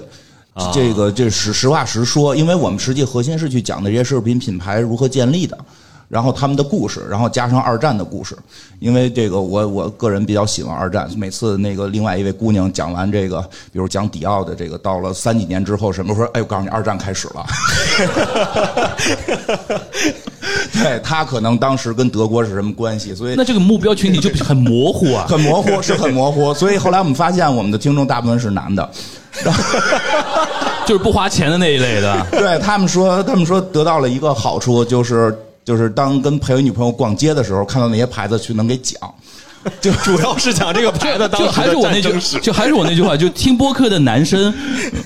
[0.73, 5.57] 这个这实实话实说，因为我们实际核心是去讲的这些奢侈品品牌如何建立的，
[6.07, 8.35] 然后他们的故事，然后加上二战的故事。
[8.79, 13.41] 因为这个我我个人比较喜欢二战，每次那个另外一位姑娘讲完这个，
[13.71, 17.45] 比如讲迪奥的这个，到了三几年之后，什么说，哎，我告诉你，二战开始了。
[20.73, 25.25] 对他可能当时跟德国是什么关系，所以那这个目标群体就很模糊啊。
[25.27, 26.53] 很模糊，是很模糊。
[26.53, 28.87] 所以后来我们发现，我们的听众大部分是男的。
[30.85, 32.27] 就是不花钱的那一类的。
[32.31, 39.01] 对他们说，他们说得到了一个好处，就是就是当跟陪女朋友逛街的时候，看到那些牌子去能给讲。
[39.81, 44.53] 就主要是讲这个牌子当时就还是我那句就还是我那句话，就听播客的男生，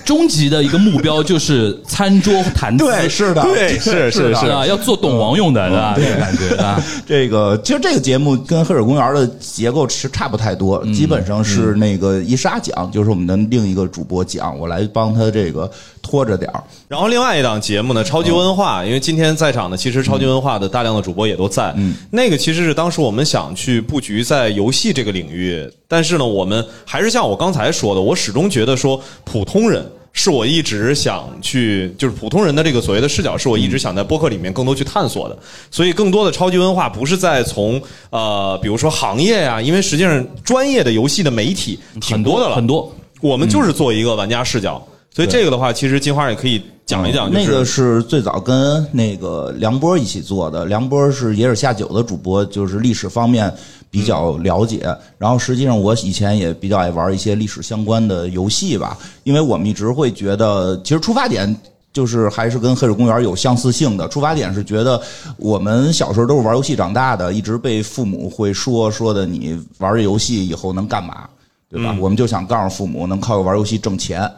[0.06, 5.94] 终极的一个目标就是餐桌谈资，对，是的，对 是是是啊，要做懂王用的，是吧？
[5.96, 15.70] 这个感觉啊，这个其实这个节目跟《黑水公园》的结构是差不太多，基本上是那个伊莎讲，就是我们的另一个主播讲，我来帮他这个
[16.02, 16.64] 拖着点儿。
[16.88, 29.86] 然后另外一档节目呢，超级文化，因为今天在场的其实超级文化的大量的主播也都在，嗯，那个其实是当时我们想去布局在游戏这个领域，但是呢，我们还是像我刚才说的，我始终觉得说普通人。
[30.12, 35.38] 是我一直想去，就是普通人的这个所谓的视角，是我一直想在播客里面更多去探索的。
[35.70, 42.92] 所以，更多的超级文化不是在从呃，比如说行业呀、因为实际上专业的游戏的媒体挺多的了，很多。
[43.22, 47.32] 我们就是做一个玩家视角，所以这个的话，其实金花也可以讲一讲。
[47.32, 53.54] 那个是最早跟那个梁波一起做的，梁波是野尔下酒的主播，就是历史方面
[53.90, 54.86] 比较了解。
[55.18, 61.56] 然后实际上我以前也比较爱玩一些历史相关的游戏吧，因为我们一直会觉得，其实出发点。
[61.92, 65.02] 就是还是跟黑水公园有相似性的出发点是觉得
[65.38, 71.28] 我们小时候都是玩游戏长大的，一直被父母会说说的，你玩这游戏以后能干嘛，
[71.68, 71.98] 对吧？
[72.00, 74.32] 我们就想告诉父母能靠玩游戏挣钱，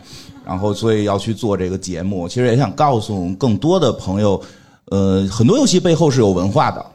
[0.46, 2.28] 然后所以要去做这个节目。
[2.28, 4.42] 其实也想告诉更多的朋友，
[4.86, 6.86] 呃，很多游戏背后是有文化的。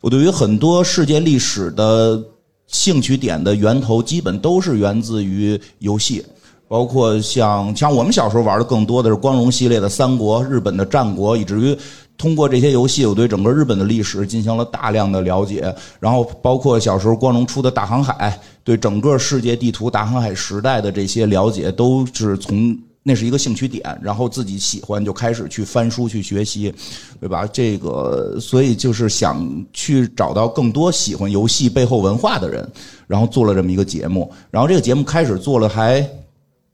[0.00, 2.22] 我对于很多世界历史的
[2.66, 6.24] 兴趣点的源头，基本都是源自于游戏。
[6.68, 11.78] 包括像像我们小时候玩的更多的是光荣系列的三国、日本的战国，以至于
[12.18, 15.72] 通过这些游戏，我对整个日本的历史进行了大量的了解。
[16.00, 26.74] 然后包括小时候光荣出的大航海，对整个世界地图、大航海时代的这些了解，都是从那是一个兴趣点，然后自己喜欢就开始去翻书去学习，
[27.20, 27.48] 对吧？
[27.52, 32.68] 这个所以就是想去找到更多喜欢游戏背后文化的人，
[33.06, 34.32] 然后做了这么一个节目。
[34.50, 36.06] 然后这个节目开始做了还。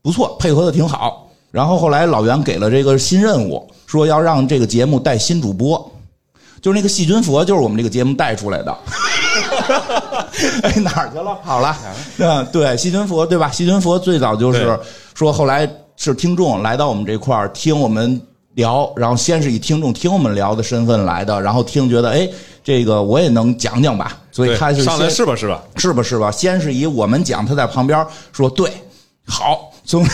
[0.05, 1.31] 不错，配合的挺好。
[1.49, 5.79] 然后后来老袁给了这个新任务，说要让这个节目带新主播，
[6.61, 8.77] 就是那个细菌佛，就是我们这个节目带出来的。
[10.61, 11.37] 哎，哪儿去了？
[11.41, 11.77] 好了，
[12.17, 13.49] 嗯，对，细菌佛对吧？
[13.49, 14.77] 细菌佛最早就是
[15.13, 15.65] 说，后来
[16.11, 18.19] 是听众来到我们这块儿听我们
[18.55, 22.29] 聊，然后先是以听众听我们聊的身份来的，然后听觉得哎，
[22.63, 26.31] 这个我也能讲讲吧，所以他是上来是吧是吧是吧是吧？
[26.31, 28.69] 先是以我们讲，他在旁边说对。
[29.25, 30.05] 好，从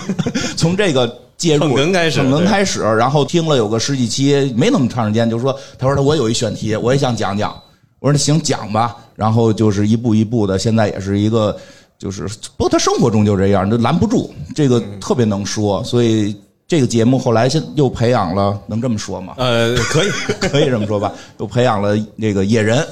[0.56, 7.54] 从这个介入捧哏开始，开始，然后听了有个十几期，没那么长时间，就说他说他我有一选题，我也想讲讲。
[8.00, 11.54] 我说那行讲吧，然后就是一步一步的，现在也是一个
[11.98, 12.26] 就是，
[12.56, 19.34] 不过他生活中就这样，就拦不住，这个特别能说，所以这个节目后来现又培养了，能这么说吗？
[19.38, 20.08] 呃，可以。
[20.40, 22.86] 可以这么说吧，又培养了那个野人。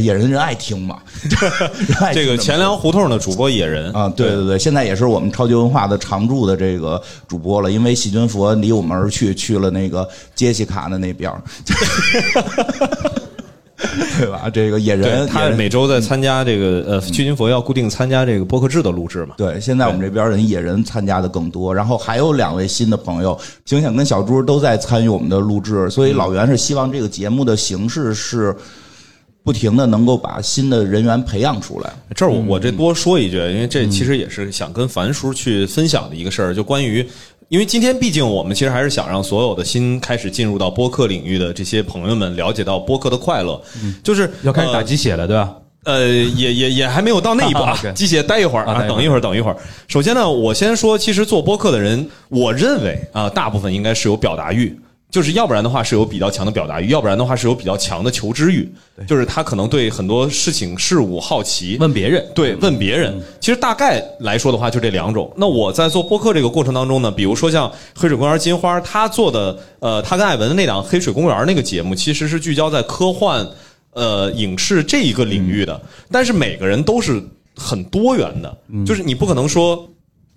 [0.00, 0.98] 野人人爱听嘛，
[2.12, 3.92] 这个钱粮胡同的主播野人。
[3.92, 11.32] 啊，对对对，现在也是我们超级文化的常驻的这个主播了，因为细菌佛离我们而去，去了那个杰西卡的那边
[14.18, 14.50] 对吧？
[14.52, 19.34] 这个野人，他每周在参加这个呃，巨金佛要固定参加这个播客制的录制嘛。
[19.36, 28.54] 对，现在我们这边人野人参加的更多，然后还有两位新的朋友，景想跟小猪都在参与我们的录制，所以老袁是希望这个节目的形式是
[29.42, 31.92] 不停的能够把新的人员培养出来。
[32.14, 37.06] 这儿我我这多说一句，因为这其实也是想跟樊叔去分享的一个事儿，就关于。
[37.48, 43.60] 因为今天毕竟我们其实还是想让所有的新开始进入到播客领域的这些朋友们了解到播客的快乐，
[44.02, 45.54] 就是要开始打呃鸡血了，对吧？
[45.84, 49.56] 呃， 也也也还没有到那一步啊 鸡血待一会儿啊，等一会儿，等一会儿。
[49.86, 54.76] 首先呢，我先说，其实做播客的人，我认为啊，大部分应该是有表达欲。
[55.10, 58.70] 就是要不然的话是有比较强的表达欲，要不然的话是有比较强的求知欲。
[59.06, 63.22] 就是他可能对很多事情事物好奇，问别人，对，问别人。
[63.40, 65.32] 其实大概来说的话，就这两种。
[65.36, 73.46] 那我在做播客这个过程当中呢，比如说像黑水公园金花，他做的呃，他跟艾文的那档《黑水公园》那个节目，其实是聚焦在科幻
[73.92, 77.22] 呃影视这一个领域的，但是每个人都是
[77.54, 79.88] 很多元的，就是你不可能说。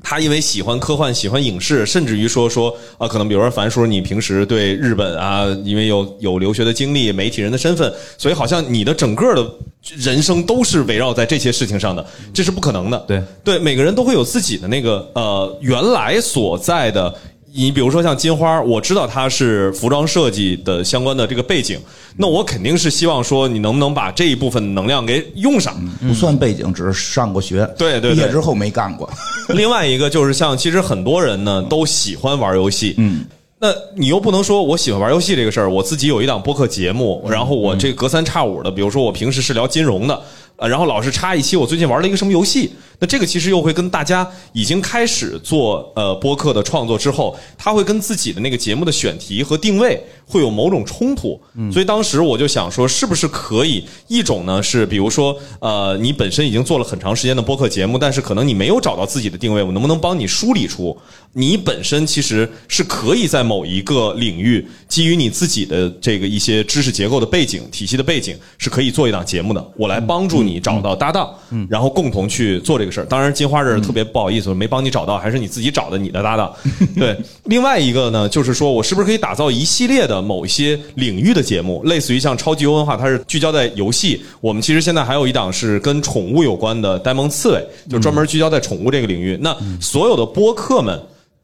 [0.01, 9.51] 他因为喜欢科幻、喜欢影视，甚至于说说啊，可能比如说樊叔，你平时对日本啊，因为有有留学的经历、媒体人的身份，所以好像你的整个的
[9.97, 12.97] 人生都是围绕在这些事情上的，这是不可能的。
[13.07, 17.13] 对对，每个人都会有自己的那个呃原来所在的。
[17.53, 21.79] 你比如说像金花，我知道她是服装设计的相关的这个背景，
[22.15, 25.75] 那我肯定是希望说你能不能把这一部分能量给用上。
[26.07, 28.15] 不算背景，只是上过学，对对对。
[28.15, 29.09] 毕业之后没干过。
[29.49, 33.25] 另外一个就是像，其实很多人呢都喜欢玩游戏，嗯，
[33.59, 40.21] 那你又不能说我喜欢玩游戏这个事儿，我自己有一档播客节目，然后我这隔三差五的，比如说我平时是聊金融的，
[40.57, 51.39] 呃，然后老是插一期我最近玩了一个什么游戏，那这个其实又会跟大家已经开始做呃播客的创作之后，他会跟自己的那个节目的选题和定位会有某种冲突，
[51.71, 60.95] 所以当时我就想说，是不是可以一种呢是比如说呃你本身已经做了很长时间的播客节目，但是可能你没有找到自己的定位，我能不能帮你梳理出
[61.33, 69.71] 你本身其实是可以在某一个领域基于你自己的这个一些知识结构的背景、体系的背景，是可以做一档节目的。
[69.77, 71.33] 我来帮助你找到搭档，
[71.69, 73.05] 然后共同去做这个事儿。
[73.05, 76.53] 当然，金花这儿特别不好意思，没帮你找到，还是你自己找的你的搭档。
[76.95, 84.21] 对，另外一个呢，就是说我是不是可以打造一系列的某一些领域的节目，类似于像超级优文化，它是聚焦在游戏。
[84.41, 89.37] 我们其实现在还有一档是跟宠物有关的《呆萌刺猬》，就专门聚焦在宠物这个领域。
[89.41, 90.99] 那所有的播客们。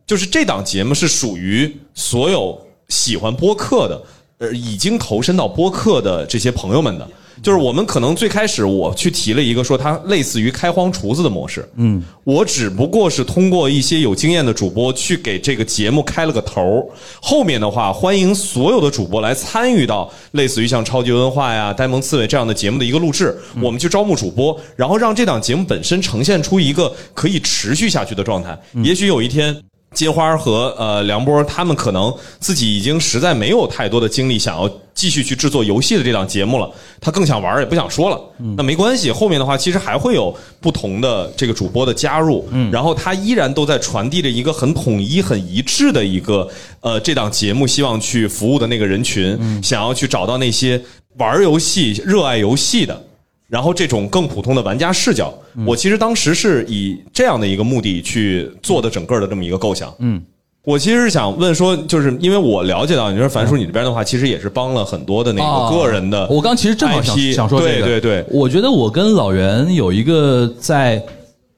[0.08, 2.56] 就是这档节目是属于所有
[2.90, 4.00] 喜欢播客的，
[4.38, 7.10] 呃，已经投身到播客的这些朋友们的。
[7.44, 16.86] 就是我们可能最开始我去提了一个说它类似于开荒厨子的模式，嗯，我只不过是通过一些有经验的主播去给这个节目开了个头儿
[17.22, 28.58] 后面的话欢迎所有的主播来参与到类似于像超级文化呀、呆萌刺猬这样的节目的一个录制，我们去招募主播，然后让这档节目本身呈现出一个可以持续下去的状态。
[28.84, 29.56] 也许有一天。
[29.96, 36.70] 金花和呃梁波他们可能自己已经实在没有太多的精力想要继续去制作游戏的这档节目了，
[37.02, 38.20] 他更想玩儿也不想说了。
[38.56, 46.48] 那没关系，后面的话其实还会有不同的这个主播的加入，然后他依然都在传递着一个很统一、很一致的一个
[46.82, 50.82] 呃这档节目希望去服务的那个人群，想要去找到那些
[51.18, 53.02] 玩游戏、热爱游戏的。
[53.48, 55.34] 然后这种更普通的玩家视角，
[55.68, 59.94] 我其实当时是以这样的一个目的去做的整个的这么一个构想。
[60.00, 60.22] 嗯，
[60.64, 71.02] 我其实是想问说，就是因为我了解到，你说樊叔你这边的话，其实也是帮了很多的那啊个个人的我刚其实正好想想说这个，对对对，我觉得我跟老袁有一个在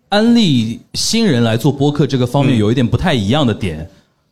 [0.10, 3.90] 安利新人来做播客这个方面嗯有一点不太一样的点。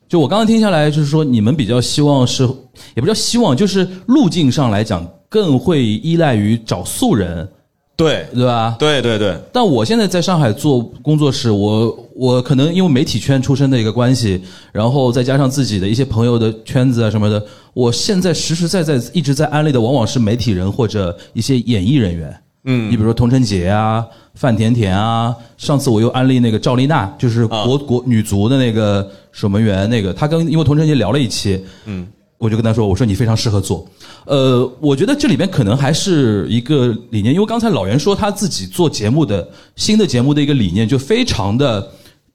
[0.07, 2.47] 就我刚刚听下来，就是说你们比较希望是，
[2.95, 7.45] 也不叫希望，就是路径上来讲更会依赖于找素人，
[7.97, 8.25] 对。
[8.33, 8.77] 对吧？
[8.79, 22.33] 对对对，但我现在在上海做工作室，我我可能因为媒体圈出身的一个关系，然后再加上自己的一些朋友的圈子啊什么的，我现在实实在在一直在安利的往往是媒体人或者一些演艺人员。
[22.67, 24.03] 嗯，你比如说童晨杰啊、
[24.35, 33.87] 范甜甜啊，上次我又安利那个赵丽娜，就是国、国女足的那个守门员，那个她跟因为童晨杰聊了一期，嗯，我就跟他说，我说你非常适合做。
[34.25, 41.87] 呃，我觉得这里边可能还是一个理念，因为刚才老袁说他自己做节目的新的节目的一个理念，就非常的，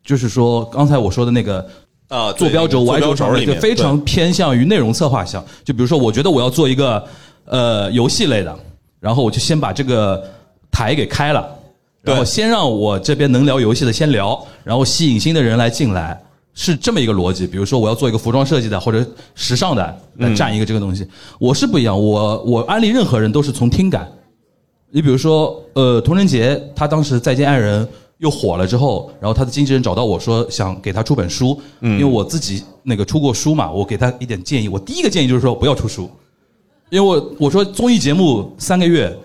[0.02, 1.66] 就是说刚才我说的那个
[2.08, 5.44] 啊，坐标轴、坐 Y 标轴上面就轴里面非常偏向于内容策划项。
[5.64, 7.04] 就比如说，我觉得我要做一个
[7.44, 8.58] 呃游戏类的，
[9.00, 10.22] 然后我就先把这个
[10.70, 11.46] 台给开了，
[12.02, 16.18] 然后先让我这边能聊游戏的先聊，然后吸引新的人来进来。
[16.62, 17.46] 是这么一个逻辑。
[17.46, 19.02] 比如说，我要做一个服装设计的或者
[19.34, 21.06] 时尚的来占一个这个东西，
[21.38, 21.98] 我是不一样。
[21.98, 24.06] 我我安利任何人都是从听感。
[24.90, 27.82] 你比如说，呃，童晨杰他当时《再见爱人》
[28.18, 34.68] 又火了之后，然后他的经纪人找到我说想给他出本书，嗯因为我自己那个出过书嘛，我给他一点建议。
[34.68, 36.11] 我第一个建议就是说不要出书，
[36.90, 39.16] 因为我我说综艺节目三个月，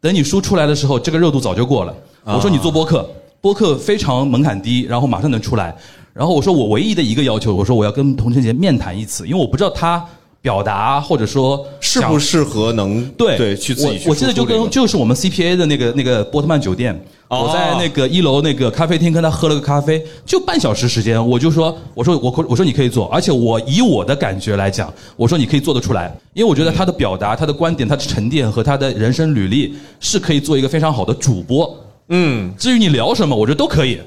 [0.00, 1.92] 等你书出来的时候，这个热度早就过了。
[2.24, 3.08] 我说你做播客，
[3.40, 5.76] 播客非常门槛低，然后马上能出来。
[6.16, 10.02] 然后我说我唯一的一个要求，我说我要跟童晨杰面谈一次，因为我不知道他
[10.40, 16.98] 表达或者说适不适合能对对去自己去我我记得就跟就是我们 CPA 的那个那个波特曼酒店，
[17.28, 17.42] 哦。
[17.42, 31.76] 我在那个一楼那个咖啡厅跟他喝了个咖啡，就半小时时间，我就说我说我我说你可以做，而且我以我的感觉来讲，我说你可以做得出来，因为我觉得他的表达、他的观点、他的沉淀和他的人生履历是可以做一个非常好的主播。
[32.08, 33.98] 嗯，至于你聊什么，我觉得都可以，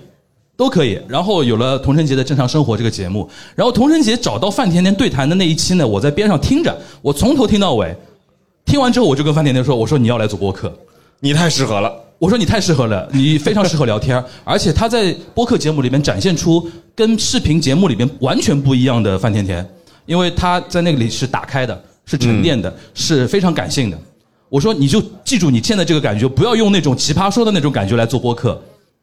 [0.59, 0.99] 都可以。
[1.07, 7.95] 然后有了童晨杰的正常生活这个节目，然后童晨杰找到范甜甜对谈的那一期呢，我在边上听着，我从头听到尾，
[8.65, 10.77] 听完之后我就跟范甜甜说，我说你要来做播客。
[11.21, 11.89] 你太适合了。
[12.17, 19.65] 我说你太适合了，你非常适合聊天， 而且他在播客节目里面展现出跟视频节目里面完全不一样的范甜甜，
[20.05, 23.97] 因为他在那个里是打开的，是沉淀的，是非常感性的。
[24.49, 28.61] 我说你就记住你现在这个感觉，不要用那种奇葩说的那种感觉来做播客，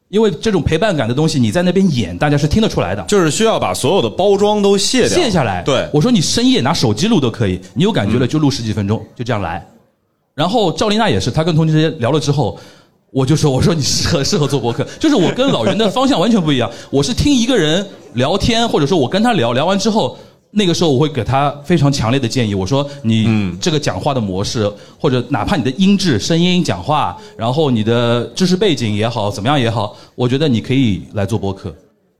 [0.09, 3.03] 因为这种陪伴感的东西你在那边演，大家是听得出来的。
[3.03, 5.61] 就是需要把所有的包装都卸掉，卸下来。
[5.63, 9.65] 对，我说你深夜拿手机录都可以，你有感觉了就录十几分钟，就这样来。
[10.33, 12.57] 然后赵丽娜也是，她跟童晨杰聊了之后，
[13.11, 16.71] 我就说我说你适合适合做博客，就是我跟老袁的方向完全不一样。
[16.89, 20.17] 我是听一个人聊天，或者说我跟他聊聊完之后。
[20.49, 31.75] 那个时候我会给他非常强烈的建议，我说你这个讲话的模式，或者哪怕你的音质、声音、讲话，然后你的知识背景也好，怎么样也好，我觉得你可以来做播客。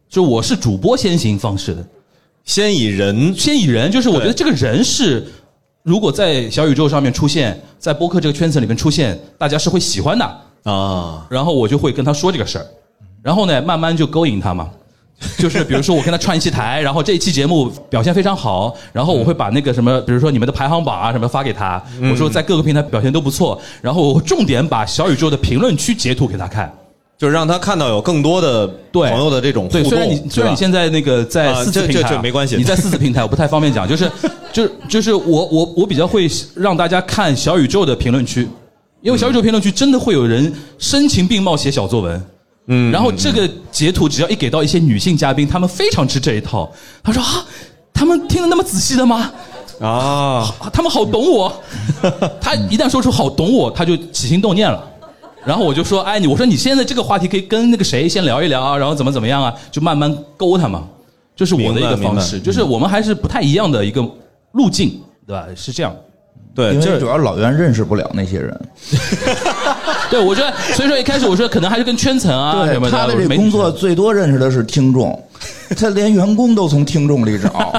[0.10, 1.86] 就我是主播先行方式的，
[2.44, 5.26] 先以人先以人，就是我觉得这个人是，
[5.84, 10.42] 如果在小宇宙上面出现，在播客这个圈子里面出现，大家是会喜欢的。
[10.64, 12.66] 啊，然后我就会跟他说这个事儿，
[13.22, 14.70] 然后呢，慢慢就勾引他嘛。
[15.38, 26.72] 就是比如说我跟他串一期台，然后这一期节目表现非常好，然后我会把那个什么，比如说你们的排行榜啊什么发给他，我说在各个平台表现都不错，然后我重点把小宇宙的评论区截图给他看。
[27.18, 29.90] 就是让他看到有更多的对朋友的这种互对，动。
[29.90, 34.08] 虽然你虽然你现在那个在四次平台啊、这没关系你在四次平台我不太方便讲，就是
[34.54, 38.48] 就是就是我我我比较会让大家看小宇宙的评论区，
[39.02, 42.24] 因为小宇宙评论区真的会有人声情并茂写小作文。
[42.68, 46.72] 嗯，然后这个截图只要一给到一些女性嘉宾，她们非常吃这一套。
[47.02, 47.46] 她说啊，
[47.94, 49.32] 他们听得那么仔细的吗？
[49.80, 49.88] 啊，
[50.60, 51.64] 啊他们好懂我。
[52.42, 54.84] 她一旦说出好懂我，她就起心动念了。
[55.46, 60.84] 然后我就说，哎，你我说你现在这个话题可以跟那个谁先聊一聊啊，然后怎么怎么样啊，就慢慢勾他嘛。
[61.38, 64.02] 这是我的一个方式，就是我们还是不太一样的一个
[64.52, 65.46] 路径，对吧？
[65.56, 65.96] 是这样。
[66.58, 68.60] 对，因就是为主要老袁认识不了那些人，
[70.10, 72.98] 对，我觉得，所以说一开始我说可能还是跟圈层啊什么的。
[72.98, 75.24] 他的这工作最多认识的是听众，
[75.78, 77.72] 他连员工都从听众里找。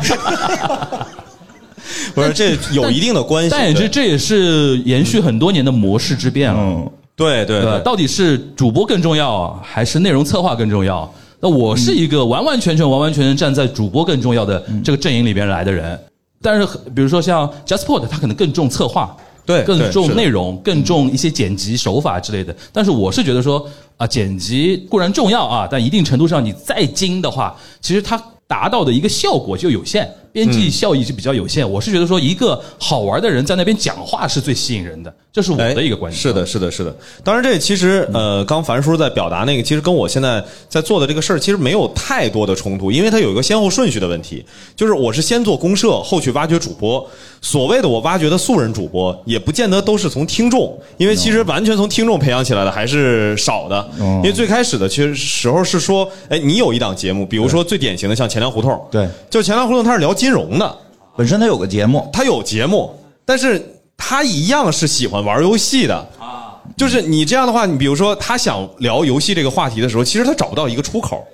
[2.14, 3.50] 不是这有一定的关系。
[3.50, 6.60] 但也是这也是延续很多年的模式之变了。
[6.60, 7.60] 嗯，对对？
[7.60, 11.12] 对，到底是主播更重要，还是内容策划更重要？
[11.40, 15.98] 那我是一个完完全全、完完全全站在主播更重要的这个阵营里边来的人。
[16.40, 22.54] 但是，比如说像 JustPod，它可能更重策划，对更重内容，更重一些剪辑手法之类的。
[22.72, 30.08] 但是，我是觉得说啊，剪辑固然重要啊，但一定程度上你再精的话，其实它达到的一个效果就有限，
[30.38, 31.68] 边际效益是比较有限。
[31.68, 36.16] 我是觉得说，一个好玩的人在那边讲话是最吸引人的，这是我的一个观点。
[36.16, 36.96] 哎是的，是的，是的。
[37.24, 44.44] 当然，这其实呃，刚樊叔在表达那个，其实跟我现在在做的这个事儿其实没有太多的冲突，因为它有一个先后顺序的问题。
[44.76, 47.04] 就是我是先做公社，后去挖掘主播。
[47.40, 53.88] 所谓的我挖掘的素人主播，也不见得都是从听众，因为其实完全从听众培养起来的还是少的。
[53.98, 60.76] 因为最开始的其实时候是说，哎，你有一档节目，比如说最典型的像钱粮胡同，对，就钱粮胡同，它是聊金融的。
[61.16, 63.60] 本身他有个节目，他有节目，但是
[63.96, 66.56] 他一样是喜欢玩游戏的啊。
[66.76, 71.26] 就是你这样的话，你比如说他想聊游戏这个话题的时候，其实他找不到一个出口。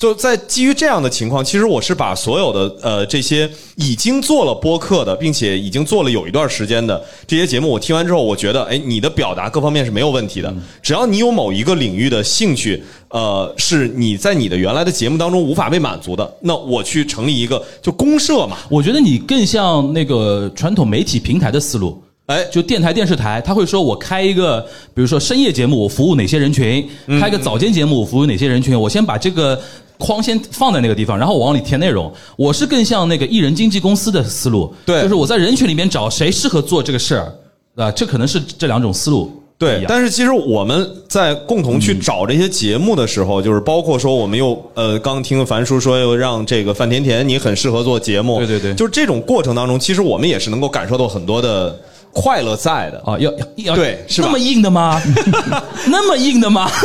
[0.00, 3.46] 就在基于这样的情况，其实我是把所有的呃这些
[3.76, 10.50] 已经做了播客的，并且已经做了有一段时间的这些节目，我听完之后，我觉得哎，你的表达各方面是没有问题的。
[10.80, 22.02] 只要你有某一个领域的兴趣，呃，是你在你的原来的节目当中无法被满足的，那我去成立一个就公社嘛，我觉得你更像那个传统媒体平台的思路。
[22.24, 24.62] 哎，就电台、电视台，他会说我开一个，
[24.94, 26.82] 比如说深夜节目，我服务哪些人群；
[27.20, 28.80] 开一个早间节目，我服务哪些人群。
[28.80, 29.60] 我先把这个
[30.00, 32.12] 框先放在那个地方，然后往里填内容。
[32.36, 37.32] 我是更像那个艺人经纪公司的思路，对就是我在人群里面找谁适合做这个事儿，
[37.76, 51.78] 啊，这可能是这两种思路对但是其实我们在共同去找这些节目的时候，就是包括说我们又呃，刚听樊叔说又让这个范甜甜你很适合做节目，对对对就是这种过程当中，其实我们也是能够感受到很多的
[52.10, 53.02] 快乐在的。
[53.04, 54.98] 啊，要要要对是那么硬的吗？
[55.88, 56.66] 那么硬的吗？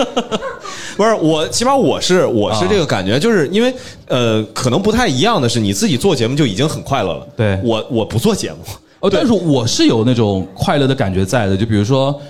[1.00, 3.74] 不是我，起码我是我是啊这个感觉，就是因为
[4.06, 7.26] 呃，可能不太一样的是，你自己做节目就已经很快乐了。
[7.34, 7.58] 对。
[7.64, 8.58] 我我不做节目，
[9.00, 12.20] 哦，但是我是有那种快乐的感觉在的，就比如说，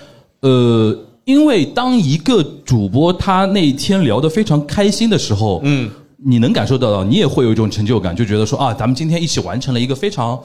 [0.42, 5.90] 呃，因为当一个主播他那一天聊得非常开心的时候，嗯，
[6.24, 10.40] 你能感受得到，你也会有一种成就感，就觉得说啊，咱们今天一起完成了一个非常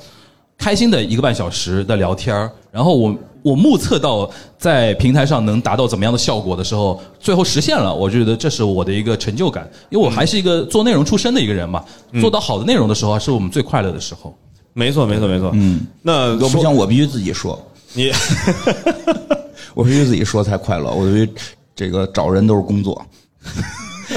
[0.58, 11.84] 开心的一个半小时的聊天儿然后我我目测到在平台上能达到怎么样的效果的时候，最后实现了，我觉得这是我的一个成就感，因为我还是一个做内容出身的一个人嘛，
[12.20, 14.36] 做到好的内容的时候，是我们最快乐的时候。
[14.74, 15.52] 没错没错没错。
[15.54, 17.58] 嗯，那要不说行，我必须自己说，
[17.94, 18.12] 你
[19.76, 20.92] 我必须自己说才快乐。
[20.92, 21.30] 我对于
[21.76, 23.00] 这个找人都是工作，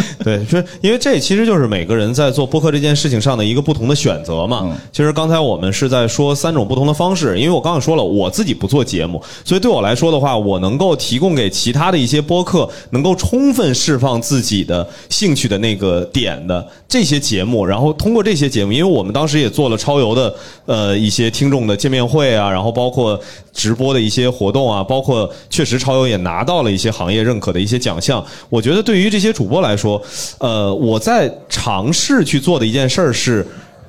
[0.24, 4.60] 对，是因为这其实就是每个人在做播客这件事情上的一个不同的选择嘛。
[4.64, 20.34] 嗯其实刚才我们是在说三种不同的方式，因为我刚刚说了，我自己不做节目，所以对我来说的话，我能够提供给其他的一些播客，能够充分释放自己的兴趣的那个点的这些节目，然后通过这些节目，因为我们当时也做了超游的
[20.66, 23.18] 呃一些听众的见面会啊，然后包括
[23.52, 28.24] 直播的一些活动啊，包括确实超游也拿到了一些行业认可的一些奖项。
[28.48, 30.02] 我觉得对于这些主播来说，说
[30.38, 33.46] 呃，我在尝试去做的一件事儿是，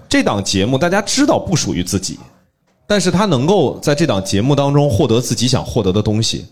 [0.07, 2.17] 这档节目大家知道不属于自己，
[2.87, 6.45] 但是他能够在这档节目当中获得自己想获得的东西。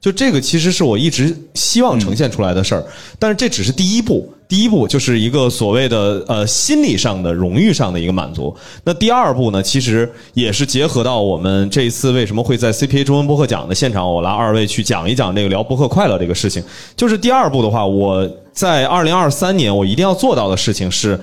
[0.00, 2.84] 就这个其实是我一直希望呈现出来的事儿，
[3.18, 8.54] 但是这只是第一步，第一步就是一个所谓的呃心理上的荣誉上的一个满足。
[8.84, 16.62] 那第二步呢，其实也是结合到我们这一次为什么会在 CPA 中文播客奖的现场，我拉二位去讲一讲这个聊播客快乐这个事情。
[16.94, 21.18] 就是第二步的话，我在二零二三年我一定要做到的事情是。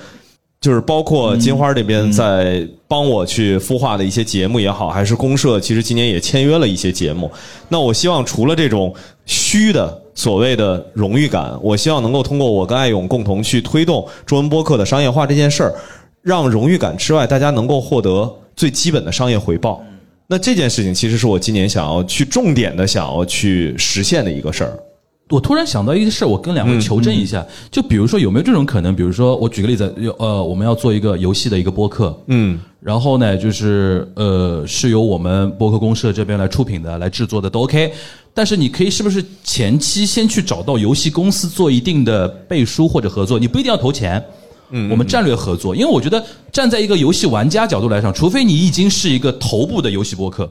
[0.61, 7.29] 就是包括金花这边在帮我去孵化的一些节目也好，还是公社，其实今年也签约了一些节目。
[7.67, 8.93] 那我希望除了这种
[9.25, 15.73] 虚的所谓的荣誉感，我希望能够通过我跟艾勇共同去推动中文播客的商业化这件事儿，
[16.21, 19.83] 让荣誉感之外，大家能够获得最基本的商业回报。
[20.27, 24.79] 那这件事情其实是我今年想要去重点的想要去实现的一个事儿。
[25.31, 28.95] 我突然想到一个事儿，我跟两位求证一下，就比如说有没有这种可能？
[28.95, 37.91] 比如说，我举个例子，有呃，我们要做一个游戏的一个播客，嗯，然后呢，就是呃，是由我们播客公社这边来出品的、来制作的，都 OK。
[38.33, 43.39] 但是你可以是不是前期先去找到游戏公司做一定的背书或者合作？
[43.39, 44.23] 你不一定要投钱。
[44.73, 50.49] 嗯，我们战略合作，因为我觉得站在一个游戏玩家角度来上，除非你已经是一个头部的游戏播客，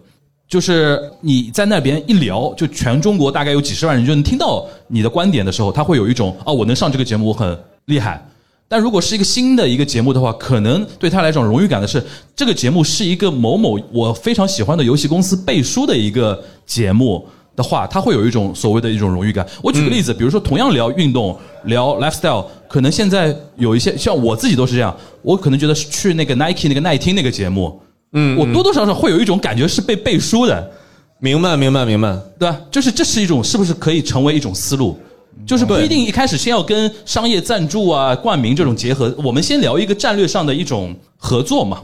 [0.51, 8.27] 就是你在那边一聊，就全中国大概有几十万人就能听到你的观点的时候，他会有一种啊，我能上这个节目，我很厉害。
[8.67, 17.25] 但如果是一个新的一个节目的话，可能对他来讲荣誉感的是，这个节目是一个某某我非常喜欢的游戏公司背书的一个节目
[17.55, 19.47] 的话，他会有一种所谓的一种荣誉感。
[19.63, 27.81] 我举个例子，比如说同样聊运动、聊 lifestyle，可能现在有一些像我自己都是这样，我可能觉得去那个 Nike 那个耐听那个节目，
[28.13, 30.71] 嗯，我多多少少会有一种感觉是被背书的。
[31.19, 32.17] 明白，明白，明白。
[32.39, 32.59] 对吧？
[32.71, 34.99] 就是这是一种，是不是可以成为一种思路？
[35.47, 41.81] 就是不一定一开始先要跟商业赞助啊、冠名这种结合，我们先聊一个战略上的一种合作嘛。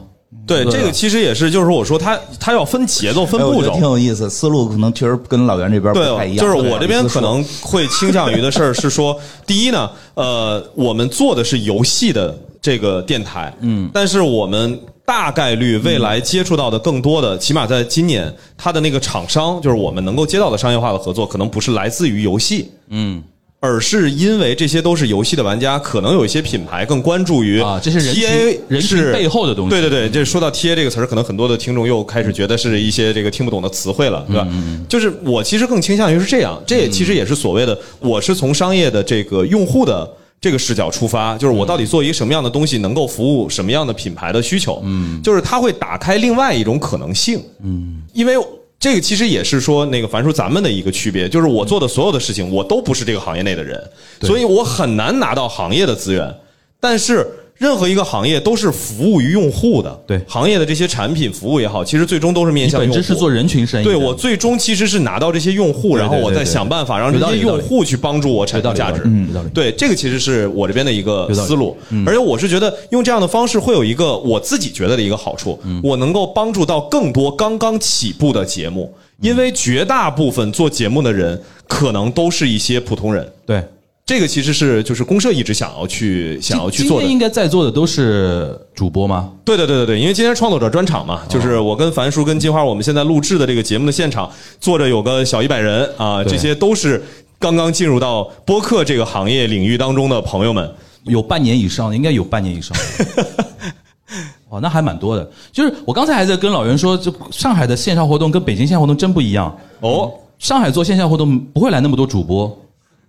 [0.47, 3.81] 对，这个其实也是，就是我说他他要分节奏、分步骤挺。
[3.83, 6.45] 有意思，思路可能确实跟老袁这边不太一，样。
[6.45, 23.23] 就是我这边可能会倾向于的事儿是说， 第一呢，呃，我们做的是游戏的这个电台，嗯，但是我们大概率未来接触到的更多的，起码在今年，它的那个厂商，就是我们能够接到的商业化的合作，可能不是来自于游戏，嗯，
[23.61, 34.49] 而是因为这些都是游戏的玩家，可能有一些品牌更关注于啊这是人群 TA 人群是背后的东西对对对，这说到 TA 这个词儿，可能很多的听众又开始觉得是一些这个听不懂的词汇了，对吧？
[34.89, 40.11] 就是我其实更倾向于是这样，这也其实也是所谓的，我是从商业的这个用户的。
[40.47, 48.35] 这个视角出发，就是我到底做一个什么样的东西能够服务什么样的品牌的需求，嗯，就是它会打开另外一种可能性，嗯，因为
[48.79, 53.83] 这个其实也是说那个樊叔咱们的一个区别，就是我做的所有的事情，我都不是这个行业内的人，
[54.21, 56.33] 所以我很难拿到行业的资源。
[56.79, 57.27] 但是
[57.59, 59.99] 任何一个行业都是服务于用户的。
[60.07, 62.95] 对行业的这些产品服务也好，其实最终都是面向用户。
[62.95, 63.85] 本质是做人群生意。
[63.85, 69.03] 对我最终其实是拿到这些用户，然后我再想办法让这些用户去帮助我产生价值。
[69.05, 71.77] 嗯对，这个其实是我这边的一个思路，
[72.07, 83.27] 而且我是觉得用这样的方式会有一个我自己觉得的一个好处，嗯我能够帮助到更多刚刚起步的节目，因为绝大部分做节目的人可能都是一些普通人。
[83.47, 83.63] 对。
[84.07, 87.11] 这个其实是就是公社一直想要去想要去做的今天。
[87.11, 89.33] 应该在座的都是主播吗？
[89.45, 94.31] 对对对对对，因为今天创作者专场嘛，就是我跟樊叔跟金花，我们现在录制的这个节目的现场
[94.61, 97.03] 坐着有个小一百人啊，这些都是
[97.41, 100.73] 刚刚进入到播客这个行业领域当中的朋友们。
[101.07, 103.27] 有半年以上，应该有半年以上的。
[104.49, 105.29] 哦，那还蛮多的。
[105.53, 109.57] 就是我刚才还在跟老袁说，就上海的线上活动跟北京线下活动真不一样。
[109.81, 112.57] 哦，上海做线下活动不会来那么多主播，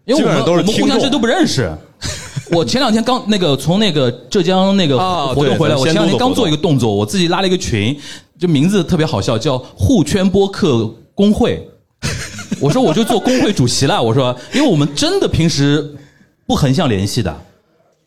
[0.08, 1.72] 因为我们都是我们互相听众之间都不认识。
[2.50, 7.96] 我前两天刚那个从那个浙江那个啊活动回来，对我前两天刚做一个动作，我自己拉了一个群，
[8.40, 11.68] 就名字特别好笑，叫互圈播客工会。
[12.62, 15.94] 我说我就做工会主席了，我说，因为我们真的平时
[16.48, 17.36] 不横向联系的。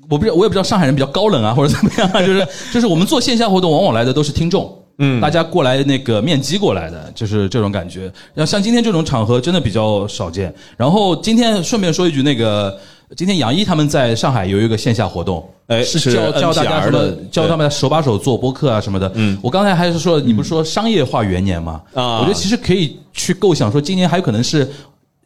[0.09, 8.03] 我不知道，我也不知道上海人比较高冷啊，或者怎么样啊，就是就是我们做线下活动，往往来的都是听众，嗯，大家过来那个面基过来的，就是这种感觉。
[8.35, 10.55] 然后像今天这种场合，真的比较少见。
[10.77, 12.79] 然后今天顺便说一句，那个
[13.17, 19.11] 今天杨一他们在上海有一个线下活动，哎是是教教大家什么，教他们手把手做播客啊什么的。
[19.15, 21.81] 嗯，我刚才还是说，你不是说商业化元年吗？
[21.95, 24.69] 啊我觉得其实可以去构想说，今年还有可能是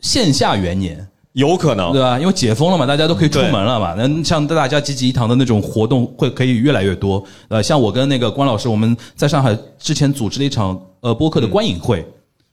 [0.01, 1.05] 线下元年。
[1.35, 2.19] 有可能对吧？
[2.19, 3.95] 因为解封了嘛，大家都可以出门了嘛。
[3.97, 7.23] 那像大家济济一堂的那种活动会可以越来越多。
[7.49, 12.05] 呃，像我跟那个关老师，我们在上海之前组织了一场呃播客的观影会。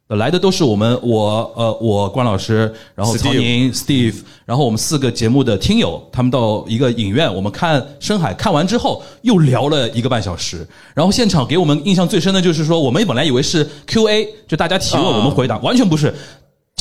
[0.08, 10.68] 呃来的都是我们我呃我关老师，然后曹宁 Steve，然后我们四个节目的听友，他们到一个影院，我们看《深海》，看完之后又聊了一个半小时。
[10.94, 16.14] 然后现场给我们印象最深的就是说，我们本来以为是 Q&A，就大家提问啊我们回答，完全不是。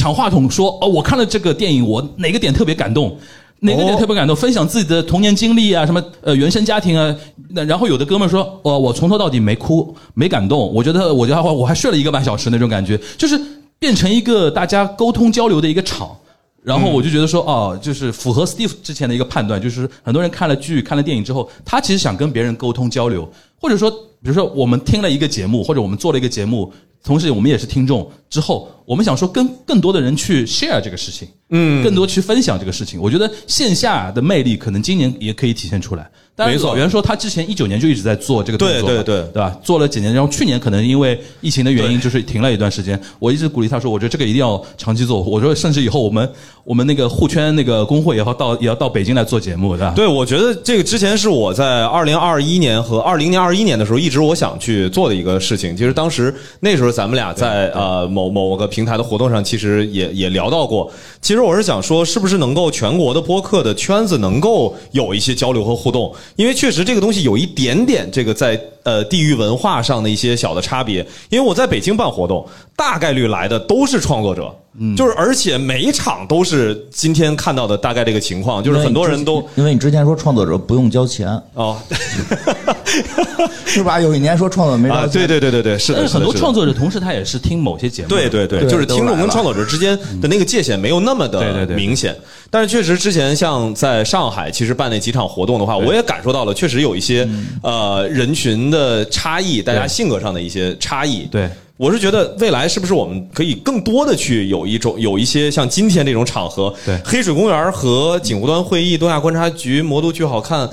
[0.01, 3.15] 抢话筒说：“哦，我看了这个电影，我哪个点特别感动，
[3.59, 7.15] 哪个点特别感动，分享自己的童年经历啊，什么呃原生家庭啊。
[7.51, 10.73] 那然后有的哥们说：哦，我从头到底没哭，没感动。
[10.73, 13.39] 我觉得我觉得我还睡了一个半小时那种感觉，就是
[13.79, 16.17] 变成一个大家沟通交流的一个场。
[16.63, 26.71] 然后我就觉得说，哦，就是符合 Steve 之前的一个判断，就是很多人看了剧、看了电影之后，他其实想跟别人沟通交流，或者说，比如说我们听了一个节目，或者我们做了一个节目，
[27.03, 33.01] 同时我们也是听众，之后我们想说跟更多的人去 share 这个事情，嗯，更多去分享这个事情。
[33.01, 36.11] 我觉得线下的魅力可能今年也可以体现出来。
[36.47, 39.57] 没错老袁说他之前一九年就一直在做这个动作嘛，对对对对吧？
[39.63, 43.01] 做了几年，然后去年可能因为疫情的原因，就是停了一段时间。
[43.19, 45.21] 我一直鼓励他说，我觉得这个一定要长期做。
[45.21, 46.31] 我说，甚至以后我们
[46.71, 49.93] 我们那个互圈那个工会也要到也要到北京来做节目，对吧？
[49.97, 55.77] 对，我觉得这个之前是我在二零二一年和二零年、二一年的时候，一直我想去做的一个事情。
[55.77, 60.89] 其实当时那时候咱们俩在呃某某个平台的活动上，其实也也聊到过。
[61.21, 66.15] 其实我是想说，是不是能够全国的播客的圈子能够有一些交流和互动？
[66.37, 71.07] 因为确实这个东西有一点点这个在呃地域文化上的一些小的差别。
[71.29, 79.47] 因为我在北京办活动，大概率来的都是创作者，嗯就是而且每一场都是今天看到的大概这个情况，就是很多人都。
[79.57, 81.77] 因为你之前说创作者不用交钱，哦，
[83.67, 84.01] 是吧？
[84.01, 92.17] 有一年说创作没啊，交钱，对对对对对，是的，但是很多创作者同时他也是听某些节目，对对对，对就是听众跟创作者之间的那个界限没有那么的对对对明显。
[92.51, 97.29] 但是确实之前像在上海，其实办那几场活动的话，我也感受到了，确实有一些
[97.63, 101.27] 呃人群的差异，大家性格上的一些差异。
[101.31, 101.49] 对。
[101.77, 110.69] 我是觉得未来是不是我们可以更多的去有一种有一些像今天这种场合，对黑水公园和景湖端会议、东亚观察局、魔都剧好看，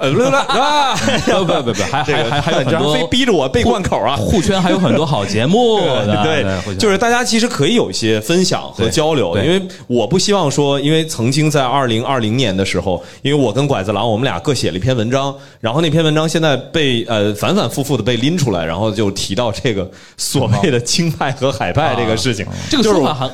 [0.00, 0.94] 呃， 不不不啊，
[1.26, 5.78] 不不不不，还还还还有很多非逼着我背贯口啊，互圈还有很多好节目，
[6.22, 23.30] 对就是大家其实可以有一些分享和交流，因为我不希望说，因为曾经在二零二零年的时候，因为我跟拐子郎我们俩各写了一篇文章，然后那篇文章现在被呃反反复复的被拎出来，然后就提到这个所谓的清派和海派这个事情，这个就是我说法很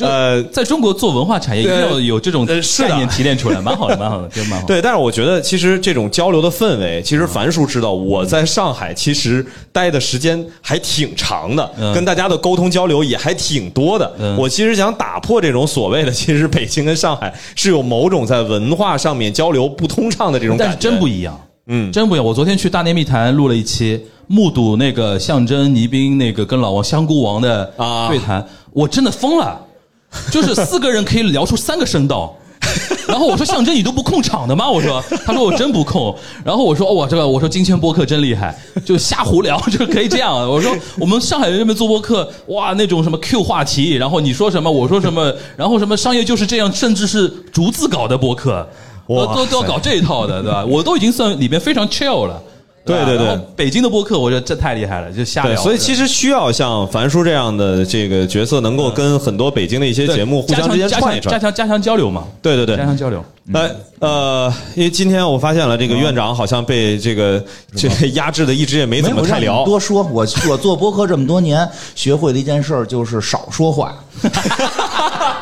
[0.00, 2.54] 呃在中国做文化产业一定要有这种概
[2.96, 4.66] 念提炼出来，蛮好的，蛮好的，真蛮好。
[4.66, 14.12] 对，但是我觉得其实这种交流的氛围，其实樊叔知道，我在上海其实待的时间还挺长的，嗯跟大家的沟通交流也还挺多的。
[14.18, 20.82] 嗯我其实想打破这种所谓的，其实北京跟上海是有某种在文化上面交流不通畅的这种感但觉。
[20.82, 22.24] 是真不一样，嗯真不一样。
[22.24, 29.60] 我昨天去大内密谈录了一期，目睹那个象征倪斌那个跟老王香菇王的啊对谈，我真的疯了，
[30.30, 32.34] 就是四个人可以聊出三个声道。
[33.06, 34.68] 然后我说象征你都不控场的吗？
[34.68, 36.16] 我说，他说我真不控。
[36.42, 40.34] 然后我说哇这个我说金钱播客真厉害，就瞎胡聊 就可以这样。
[40.50, 48.66] 我说我们上海人这边做播客哇那种什么 Q 话题，然后你说什么我说什么，然后什么商业就是这样，甚至是逐字稿的播客，
[49.08, 50.64] 哇都都都要搞这一套的，对吧？
[50.64, 52.42] 我都已经算里边非常 chill 了。
[52.92, 55.62] 吧对对对北京的播客，我觉得这太厉害了，就瞎对，聊。
[55.62, 61.32] 所以其实需要像樊叔这样的这个角色，能够跟很多北京的一些节目互相之间加串一串。
[61.32, 63.24] 强加强加强交流嘛，对对对加，强交流。
[63.52, 67.42] 来，呃，因为今天我发现了这个院长好像被这个
[67.76, 69.64] 这个压制的，一直也没怎么太聊。
[69.64, 73.94] 多说，我我做播客这么多年，学会的一件事儿就是少说话。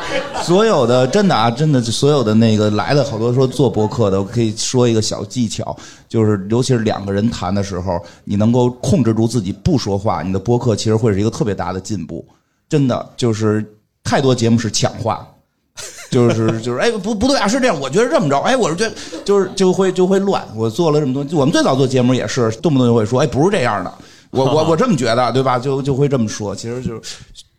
[0.43, 5.75] 所有的真的啊，真的所有的那个来的好多说做播客的，我可以说一个小技巧，
[6.09, 12.25] 就是尤其是两个人谈的时候，你能够控制住自己不说话，你的播客其实会是一个特别大的进步。
[12.69, 13.65] 真的就是
[14.03, 15.27] 太多节目是抢话。
[16.11, 18.93] 就是就是，哎，不不对啊，是这样，我觉得这么着，哎，我是觉得
[19.25, 20.47] 就是就会就会乱。
[20.55, 23.91] 我做了这么多，我们最早做节目也是动不动就会说，哎，不是这样的，
[24.29, 25.57] 我 我我这么觉得，对吧？
[25.57, 26.55] 就就会这么说。
[26.55, 27.01] 其实就是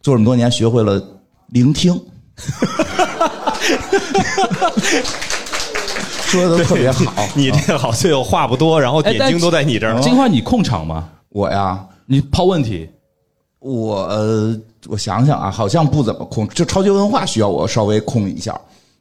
[0.01, 1.03] 做这么多年，学会了
[1.49, 2.01] 聆听，
[6.27, 7.13] 说的都特别好。
[7.35, 10.01] 你这个好像有话不多，然后点睛都在你这儿。
[10.01, 11.09] 金花，你控场吗？
[11.29, 12.89] 我呀，你抛问题，
[13.61, 14.57] 我呃，
[14.89, 18.59] 我想想啊，好像不怎么控，就超级文化需要我稍微控一下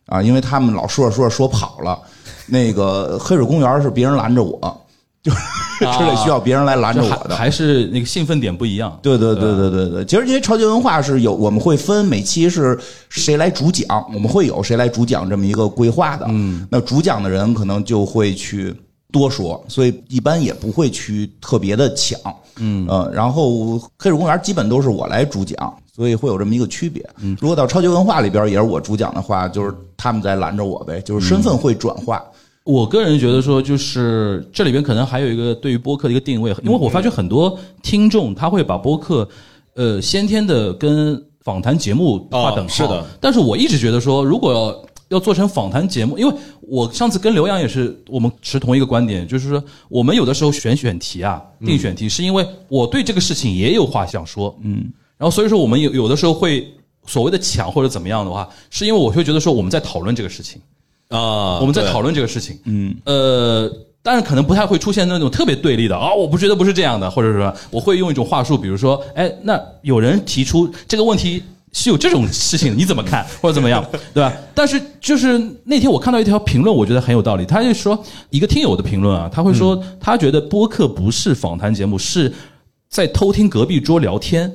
[0.08, 2.00] 啊，因为他们老说着说着说跑了。
[2.46, 4.83] 那个黑水公园是别人拦着我，
[5.24, 5.38] 就是
[5.80, 7.36] 这得需要别人来拦着我的。
[7.36, 9.00] 还是那个兴奋点不一样。
[9.02, 12.78] 对对对对对对，其实因为超级文化是有，我们会分每期是
[13.10, 16.26] 谁来主讲，我们会有谁来主讲这么一个规划的。
[16.30, 18.76] 嗯，那主讲的人可能就会去
[19.12, 22.20] 多说，所以一般也不会去特别的抢。
[22.58, 27.04] 嗯呃，然后黑水公园基本都是我来主讲，所以会有这么一个区别。
[27.20, 32.22] 嗯，如果到超级文化里边也是我主讲的话，就是他们在拦着我呗，就是身份会转化。
[32.64, 39.28] 我个人觉得说，就是这里边可能还有一个对于播客的一个定位，因为我发觉很多听众他会把播客，
[39.76, 42.66] 呃，先天的跟访谈节目划等号。
[42.66, 56.66] 哦是的，但是我一直觉得说，如果要要做成访谈节目，因为我上次跟刘洋也是，我们持同一个观点，就是说，我们有的时候选选题啊，定选题，是因为我对这个事情也有话想说，嗯，然后所以说我们有有的时候会
[57.06, 60.62] 所谓的抢或者怎么样的话，是因为我会觉得说我们在讨论这个事情。
[61.10, 74.34] 啊，我们在讨论这个事情，嗯，呃，当然可能不太会出现那种特别对立的啊，我不觉得不是这样的，或者说我会用一种话术，比如说，哎，那有人提出这个问题是有这种事情，你怎么看， 或者怎么样，对吧？
[74.56, 82.34] 但是就是那天我看到一条评论，我觉得很有道理，他就说一个听友的评论啊，他会说他觉得播客不是访谈节目，是
[82.90, 84.52] 在偷听隔壁桌聊天。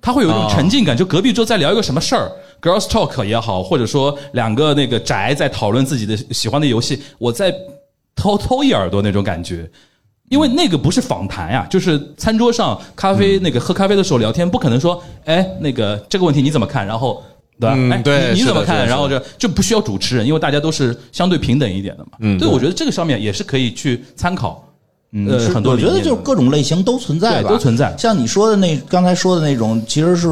[0.00, 2.30] 他会有一种沉浸感，就隔壁桌在聊一个什么事儿
[2.62, 7.54] ，girls talk 也好，或者说两个那个宅在讨论自己的喜欢的游戏，我在
[8.14, 9.70] 偷偷一耳朵那种感觉。
[10.30, 16.86] 因为那个不是访谈呀，就是餐桌上咖啡那个喝咖啡的时候聊天，不可能说，哎，那个这个问题你怎么看？
[16.86, 17.20] 然后
[17.58, 17.74] 对吧？
[17.90, 18.86] 哎，你你怎么看？
[18.86, 22.10] 然后这就不需要主持人，因为大家都是相对平等一点的嘛。
[22.20, 24.64] 嗯对，我觉得这个上面也是可以去参考。
[25.12, 27.94] 呃，是很多我觉得就是各种类型都存在吧，都存在。
[27.98, 30.28] 像你说的那刚才说的那种，其实是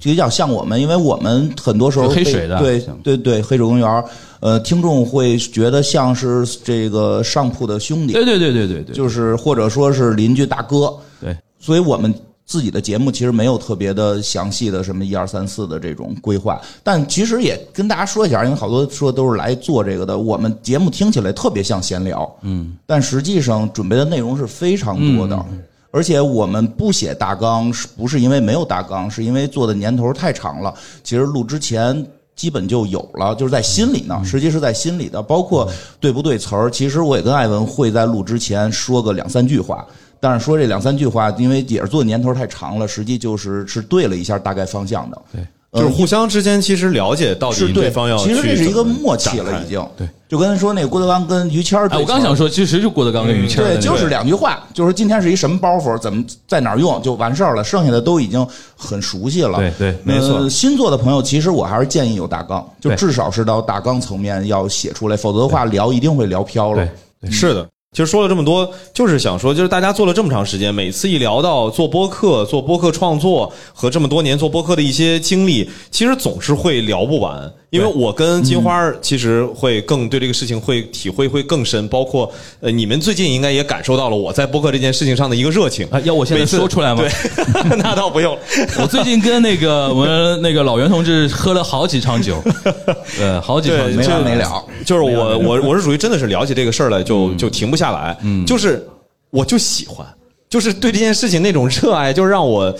[0.00, 4.04] 比较像我们，因为我们很多时候黑水的对对对，黑水公园，
[4.40, 11.36] 呃，听众会觉得像是这个上铺的兄弟，对对对对对对，就是或者说是邻居大哥，对。
[11.58, 12.12] 所以我们
[12.46, 25.44] 自己的节目其实没有特别的详细的什么一二三四的这种规划，但其实也跟大家说一下，因为好多说都是来做这个的，我们节目听起来特别像闲聊，嗯，但实际上准备的内容是非常多的。
[25.90, 29.08] 而且我们不写大纲，是不是因为没有大纲？
[29.08, 30.74] 是因为做的年头太长了。
[31.04, 35.22] 其实录之前基本就有了，就是在心里呢，实际是在心里的。
[35.22, 35.70] 包括
[36.00, 39.86] 对不对词儿，其实我也跟艾文会在录之前说个两三句话。
[40.24, 45.20] 但是说这两三句话，因为也是做的年头太长了，实际就是是对了一下大概方向的。
[45.30, 45.46] 对，
[45.78, 49.86] 就是互相之间其实了解到底是对对方要其实这是一个默契了，已经。
[49.98, 59.58] 对，就跟说那个郭德纲跟于谦儿我刚想说，其实就郭德纲跟于谦对，就是两句话，就是今天是一什么包袱，怎么在哪儿用就完事儿了，剩下的都已经很熟悉了。
[59.58, 66.88] 对对没错呃新做的朋友，其实我还是建议有大纲，就至少是到大纲层面要写出来，否则的话聊一定会聊飘了
[67.20, 67.30] 对。
[67.30, 67.68] 是的。
[67.94, 77.50] 其实说了这么多，就是想说，就是大家做了这么长时间，每次一聊到做播客、做播客创作和这么多年做播客的一些经历，其实总是会聊不完。
[77.74, 85.84] 因为我跟金花其实会更对这个事情会体会会更深，包括呃，你们最近应该也感受到了我在播客这件事情上的一个热情。
[85.90, 87.02] 啊，要我现在说出来吗？
[87.02, 87.10] 对，
[87.78, 88.38] 那倒不用。
[88.80, 92.40] 我最近跟那个我们那个老袁同志喝了好几场酒，
[93.18, 94.64] 呃，好几场酒没完没了。
[94.86, 98.16] 就是我我我是属于真的是聊起这个事儿来，就就停不下来。
[98.22, 98.86] 嗯，就是
[99.30, 100.06] 我就喜欢，
[100.48, 102.72] 就是对这件事情那种热爱，就是让我。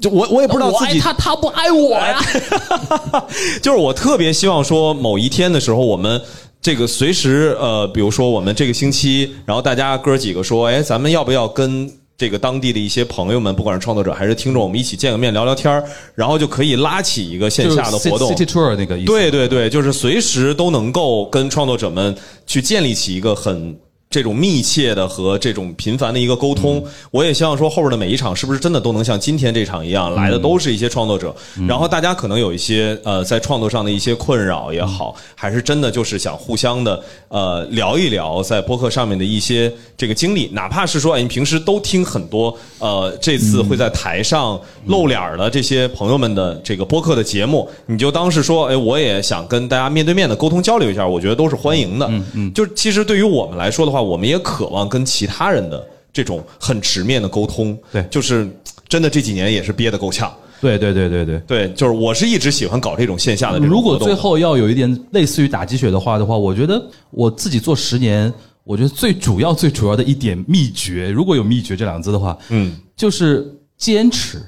[0.00, 2.20] 就我我也不知道自己，我爱他，他不爱我呀。
[3.60, 6.20] 就是我特别希望说某一天的时候，我们
[6.62, 15.84] 这个随时呃，比如说我们这个星期，然后大家哥几个说，哎，咱们要不要跟这个当地的一些朋友们，不管是创作者还是听众，我们一起见个面聊聊天儿
[16.14, 18.30] 然后就可以拉起一个线下的活动。
[18.32, 19.06] City Tour 那个意思。
[19.06, 23.78] 对对对，就是随时都能够跟创作者们去建立起一个很。
[24.10, 31.32] 这种密切的和这种频繁的一个沟通，我也希望说后边的每一场是不是真的都能像今天这场一样，来的都是一些创作者，
[31.68, 52.08] 然后大家可能有一些呃在创作上的一些困扰也好，还是真的就是想互相的呃聊一聊在播客上面的一些这个经历，哪怕是说哎你平时都听很多呃这次会在台上露脸儿的这些朋友们的这个播客的节目，你就当是说哎我也想跟大家面对面的沟通交流一下，我觉得都是欢迎的。
[52.10, 57.76] 嗯嗯，就是其实对于我们来说的话，我们也渴望跟其他人的这种很直面的沟通。
[57.92, 58.48] 对就是
[58.88, 60.32] 真的这几年也是憋得够呛。
[60.60, 61.38] 对对对对对。
[61.46, 68.32] 对，就是我是一直喜欢搞这种线下的这种的如果最后要有一点类似于打鸡血的话的话，我觉得我自己做十年，
[68.64, 73.46] 我觉得最主要最主要的一点秘诀，如果有秘诀这两个字的话，嗯，就是
[73.78, 74.42] 坚持。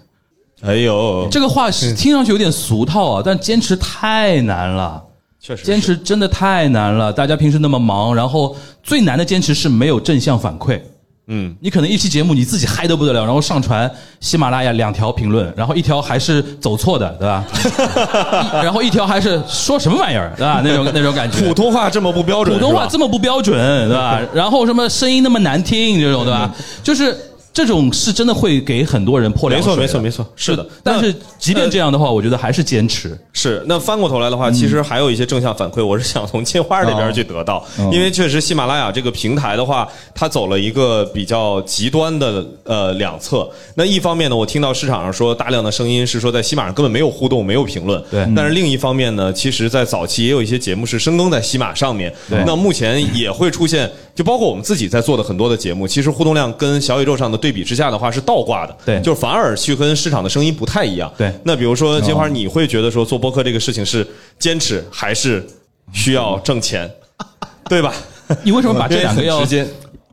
[0.61, 5.03] 哎呦，这个话是听上去有点俗套啊，但坚持太难了。
[5.45, 10.80] 确实坚持真的太难了，大家平时那么忙，然后最难的坚持是没有正向反馈。
[11.26, 13.90] 嗯，你可能一期节目你自己嗨得不得了，然后上传
[14.20, 17.45] 喜马拉雅两条评论，然后一条还是走错的，对吧？
[18.62, 20.61] 然后一条还是说什么玩意儿，对吧？
[20.64, 21.40] 那种 那种感觉。
[21.40, 23.57] 普通话这么不标准，普通话这么不标准，
[23.88, 24.20] 对吧？
[24.34, 26.53] 然后什么声音那么难听，这种对吧？
[26.82, 27.16] 就是
[27.53, 30.66] 这种是真的会给很多人破凉没错没错没错，是的。
[30.82, 33.18] 但是即便这样的话，我觉得还是坚持。
[33.32, 43.48] 是，那翻过头来的话，其实还有一些正向反馈，我是想从金花这边去得到，因为确实喜马拉雅这个平台的话，它走了一个比较极端的呃两侧。
[43.74, 48.03] 那一方面呢，我听到市场上说大量的声音是说在喜马上根本没有互动，没有评论。
[48.11, 52.12] 对但是另一方面呢，其实，在早期也有一些节目是深耕在喜马上面。
[52.30, 58.76] 对那目前也会出现，就包括我们自己在做的很多的节目，其实互动量跟小宇宙上的对比之下的话是倒挂的。
[58.84, 61.12] 对就是反而去跟市场的声音不太一样。
[61.16, 64.06] 对那比如说金花，你会觉得说做播客这个事情是
[64.38, 65.46] 坚持还是
[65.92, 66.90] 需要挣钱，
[67.68, 67.94] 对吧？
[68.42, 69.42] 你为什么把这两个要？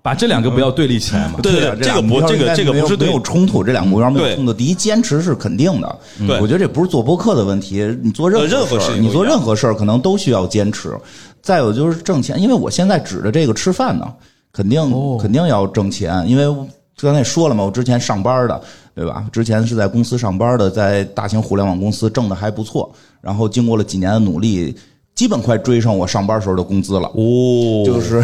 [0.01, 1.39] 把这两个不要对立起来嘛？
[1.43, 4.53] 对对啊对，这个不，这个这个不是没有冲突，这两个目标没有冲突。
[4.53, 5.99] 第一，坚持是肯定的。
[6.25, 10.95] 对我觉得这不是做播客的问题，你做任何何事情你做任何事儿可能都需要坚持。
[11.41, 14.05] 再有就是挣钱，因为我现在指着这个吃饭呢，
[14.51, 16.45] 肯定、哦肯定要挣钱，因为
[17.01, 18.61] 刚才也说了嘛，我之前上班的，
[18.93, 19.25] 对吧？
[19.31, 24.75] 之前是在公司上班的，在大型互联网公司挣的还不错，然后经过了几年的努力，
[25.15, 27.07] 基本快追上我上班时候的工资了。
[27.15, 28.21] 哦，就是，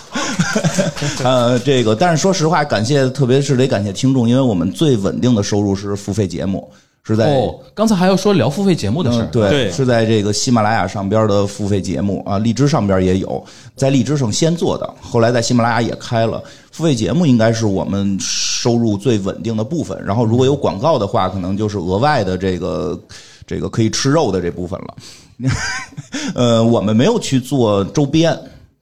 [1.24, 6.70] 呃，这个，但是说实话，感谢，特别是得感谢听众，因为我们最稳定的收入是付费节目，
[7.02, 7.26] 是在。
[7.26, 13.42] 哦，刚才还要说聊付费节目的事儿嗯，，对，对是在这个喜马拉雅上边的付费节目啊，荔枝上边也有，
[13.76, 20.00] 在荔枝上先做的，后来在喜马拉雅也开了付费节目，应该是我们收入最稳定的部分。
[20.04, 22.98] 然后如果有广告的话，可能就是额外的这个
[23.46, 24.94] 这个可以吃肉的这部分了。
[26.34, 28.38] 呃，我们没有去做周边。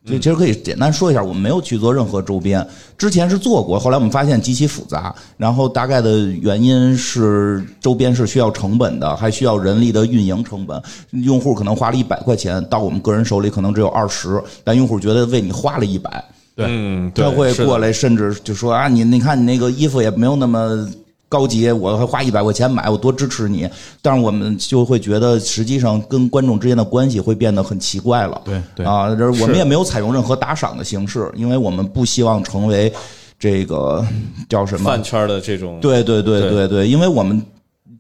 [0.09, 2.67] 这其实可以简单说一下，我们没有去做任何周边。
[2.97, 10.83] 之前是做过，后来我们发现极其复杂，然后大概的原因是周边是需要成本的，还需要人力的运营成本。
[11.11, 16.25] 用户可能花了一百块钱，到我们个人手里可能只有二十，但用户觉得为你花了一百，
[16.57, 20.89] 嗯，对他会过来，甚至就说啊，你你看你那个衣服也没有那么
[21.29, 23.69] 高级，我还花一百块钱买，我多支持你。
[24.01, 28.41] 但是我们就会觉得，实际上跟观众之间的关系会变得很奇怪了。
[28.45, 32.93] 对对啊，这我们也没有采用任何打赏的形式，因为我们不希望成为
[33.39, 34.05] 这个
[34.49, 37.43] 叫什么饭圈的这种，对对对对对对，因为我们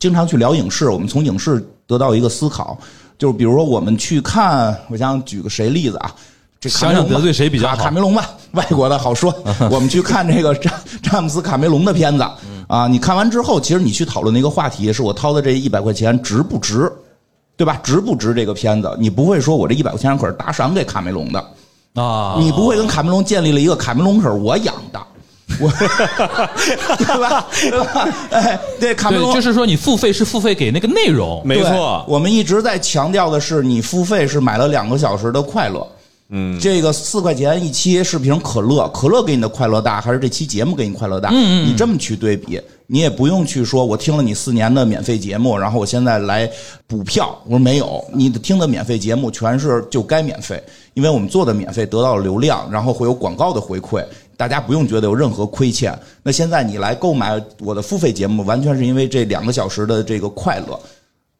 [0.00, 2.78] 经常去聊影视，我们从影视得到一个思考，
[3.18, 6.14] 就是比如说我们去看，我想举个谁例子啊？
[6.60, 9.32] 这想想得罪谁比较好卡卡梅隆吧， 外国的好说。
[9.70, 12.26] 我们去看这个詹詹姆斯卡梅隆的片子
[12.68, 16.92] 啊，你看完之后，其实你去讨论的一个话题是我掏的这一百块钱值不值，
[17.56, 17.80] 对吧？
[17.82, 18.94] 值不值这个片子？
[19.00, 21.44] 你不会说我这一百块钱可是打赏给卡梅隆的，
[21.94, 25.00] 啊，你不会跟卡梅隆建立了一个卡梅隆可是我养的。
[25.60, 25.70] 我
[26.98, 27.46] 对吧？
[27.58, 28.08] 对吧？
[28.30, 35.84] 哎，对，卡梅，隆就是说你付费是付费给那个内容，没错对，我们一直在强调的是，你付费是买了两个小时的快乐。
[36.30, 41.30] 嗯，这个四块钱一期是瓶可乐，可乐给你的快乐大，还是这期节目给你快乐大？
[41.32, 46.50] 嗯你这么去对比，你也不用去说我听了你四年的免费节目，然后我现在来
[46.86, 47.34] 补票。
[47.46, 50.62] 我说没有，你的听的免费节目全是就该免费，
[50.92, 54.04] 因为我们做的免费得到了流量，然后会有广告的回馈，
[54.36, 55.98] 大家不用觉得有任何亏欠。
[56.22, 60.78] 那现在你来购买我的付费节目，完全是因为这两个小时的这个快乐。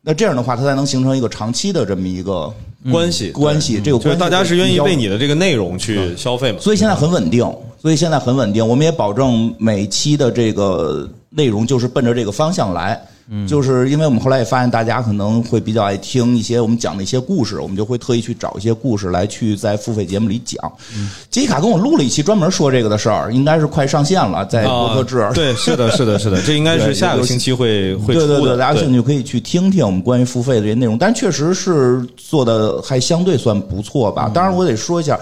[0.02, 2.52] 那这样的话，它才能形成一个长期的这么一个
[2.90, 3.80] 关系关系。
[3.80, 6.58] 这个就是关系大家是愿意为你的这个内容去消费嘛？
[6.60, 7.44] 所以现在很稳定。
[7.80, 13.00] 所以现在很稳定，我们也保证每期的这个内容就是奔着这个方向来。
[13.30, 20.58] 嗯就是因为我们后来也发现，大家可能会比较爱听一些我们讲的一些故事，我们就会特意去找一些故事来去在付费节目里讲。
[20.96, 25.18] 嗯杰西卡跟我录了一期专门说这个的事儿，应该是快上线了，在播客制。
[25.18, 28.26] 啊对，是的，是的，是的， 这应该是下个星期会会出的。
[28.28, 34.30] 对对对，大家有兴趣可以去听听我们关于付费的这些内容，但确实是做的还相对算不错吧。
[34.32, 35.20] 当然，我得说一下。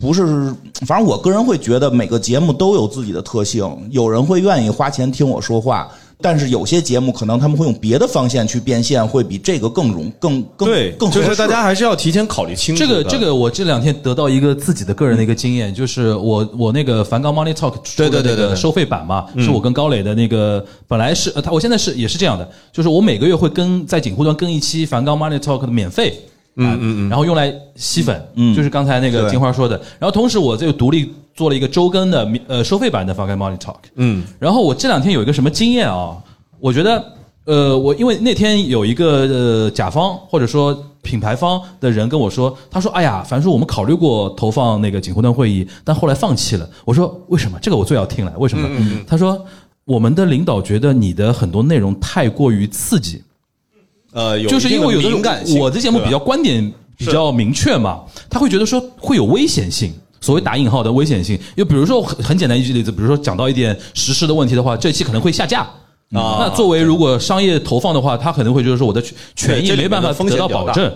[0.00, 0.54] 不是，
[0.86, 3.68] 反正我个人会觉得每个节目都有自己的特性。
[3.90, 5.88] 有人会愿意花钱听我说话，
[6.20, 11.10] 但是有些节目可能他们会用别的方向去变现，会比这个更容更更对，更。
[11.10, 12.78] 就是大家还是要提前考虑清楚。
[12.78, 26.20] 这个这个，我这两天得到一个自己的个人的一个经验，就是我我那个梵高 Money Talk 出对的对对对收费版嘛，是我跟高磊的那个，本来是呃他我现在是也是这样的，就是我每个月会跟在锦湖端跟一期梵高 Money Talk 的免费。
[26.58, 29.80] 嗯嗯嗯，然后用来吸粉，嗯，就是刚才那个金花说的。
[29.98, 36.16] 然后同时，我这个独立做了一个周更的呃收费版的梵高 Money Talk，嗯，然后我这两天有一个什么经验啊？
[36.60, 37.04] 我觉得，
[37.44, 47.56] 呃，我因为那天有一个呃甲方或者说品牌方的人跟我说，他说：“哎呀，樊叔，我们考虑过投放那个锦湖端会议，但后来放弃了。”我说：“为什么？
[47.62, 48.34] 这个我最要听了。
[48.38, 48.68] 为什么？”
[49.06, 49.40] 他说
[49.86, 53.22] ：“我们的领导觉得你的很多内容太过于刺激，
[54.18, 59.92] 呃，有就是因为有一定的敏感性，我的节目比较观点比较明确嘛，他会觉得说会有危险性。
[60.20, 65.60] 所谓打引号的危险性，又比如说很很简单一句例子，比如说讲到一点实事的问题的话，这期可能会下架。
[65.60, 70.92] 啊那作为如果商业投放的话，他可能会觉得说我的权权益没办法得到保证。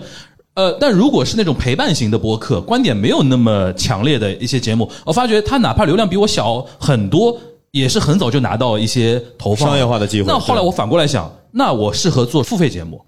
[0.55, 7.35] 呃，但如果是那种陪伴型的播客，观点没有那么强烈的一些节目，我发觉他哪怕流量比我小很多，
[7.71, 13.01] 也是很早就拿到一些投放商业化的机会那后来我反过来想，那我适合做付费节目，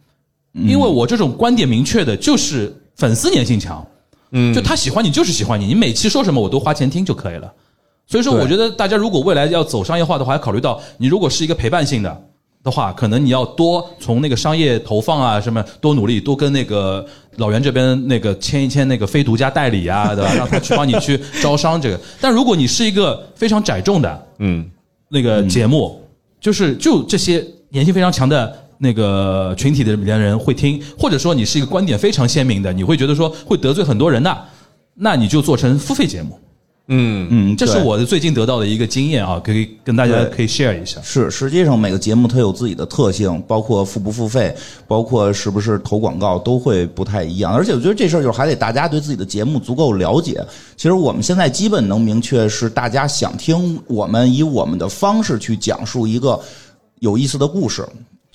[0.56, 3.86] 因为我这种观点明确的，就是粉丝粘性强，
[4.32, 7.52] 嗯，就他喜欢你就是喜欢你，你每期说什么我都花钱听就可以了。
[8.08, 12.22] 所以说，我觉得大家如果未来要走商业化的话，要考虑到你如果是一个陪伴性的
[12.64, 17.06] 的话，可能你要多从那个商业投放啊什么多努力，多跟那个
[17.38, 20.34] 老袁这边那个签一签那个非独家代理啊，对吧？
[20.36, 22.00] 让他去帮你去招商这个。
[22.22, 24.70] 但如果你是一个非常窄众的，嗯，
[25.10, 26.02] 那个节目，
[26.40, 34.38] 就是就这些粘性非常强的那个群体的里人会听，或者说你是一个观点非常鲜明的，你会觉得说会得罪很多人的，
[34.94, 36.40] 那你就做成付费节目。
[36.88, 41.02] 嗯，嗯，这是我的最近得到的一个经验啊，可以跟大家可以 share 一下。
[41.02, 44.56] 是，实际上每个节目它有自己的特性，包括付不付费，
[44.88, 47.52] 包括是不是投广告，都会不太一样。
[47.52, 50.46] 而且我觉得这事儿就是还得大家对自己的节目足够了解。
[50.78, 56.40] 其实我们现在基本能明确是大家想听我们以我们的方式去讲述一个
[57.00, 57.84] 有意思的故事。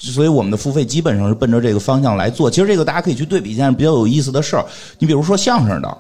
[0.09, 2.51] 所以我们的付费基本上是奔着这个方向来做。
[2.51, 4.65] 其实这个大家可以去对比一下比较有意思的事儿。
[4.99, 5.99] 你比如说相声的，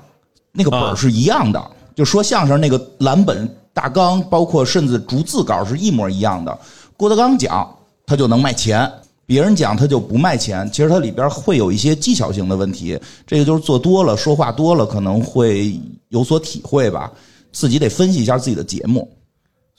[0.52, 6.58] 那个本儿是一样的，就说相声那个蓝本大纲，包括甚至逐字稿是一模一样的。
[6.96, 7.68] 郭德纲讲
[8.06, 8.90] 他就能卖钱，
[9.26, 10.68] 别人讲他就不卖钱。
[10.72, 15.78] 其实它里边会有一些技巧性的问题，这个就是做多了、说话多了可能会
[16.08, 17.12] 有所体会吧。
[17.52, 19.08] 自己得分析一下自己的节目。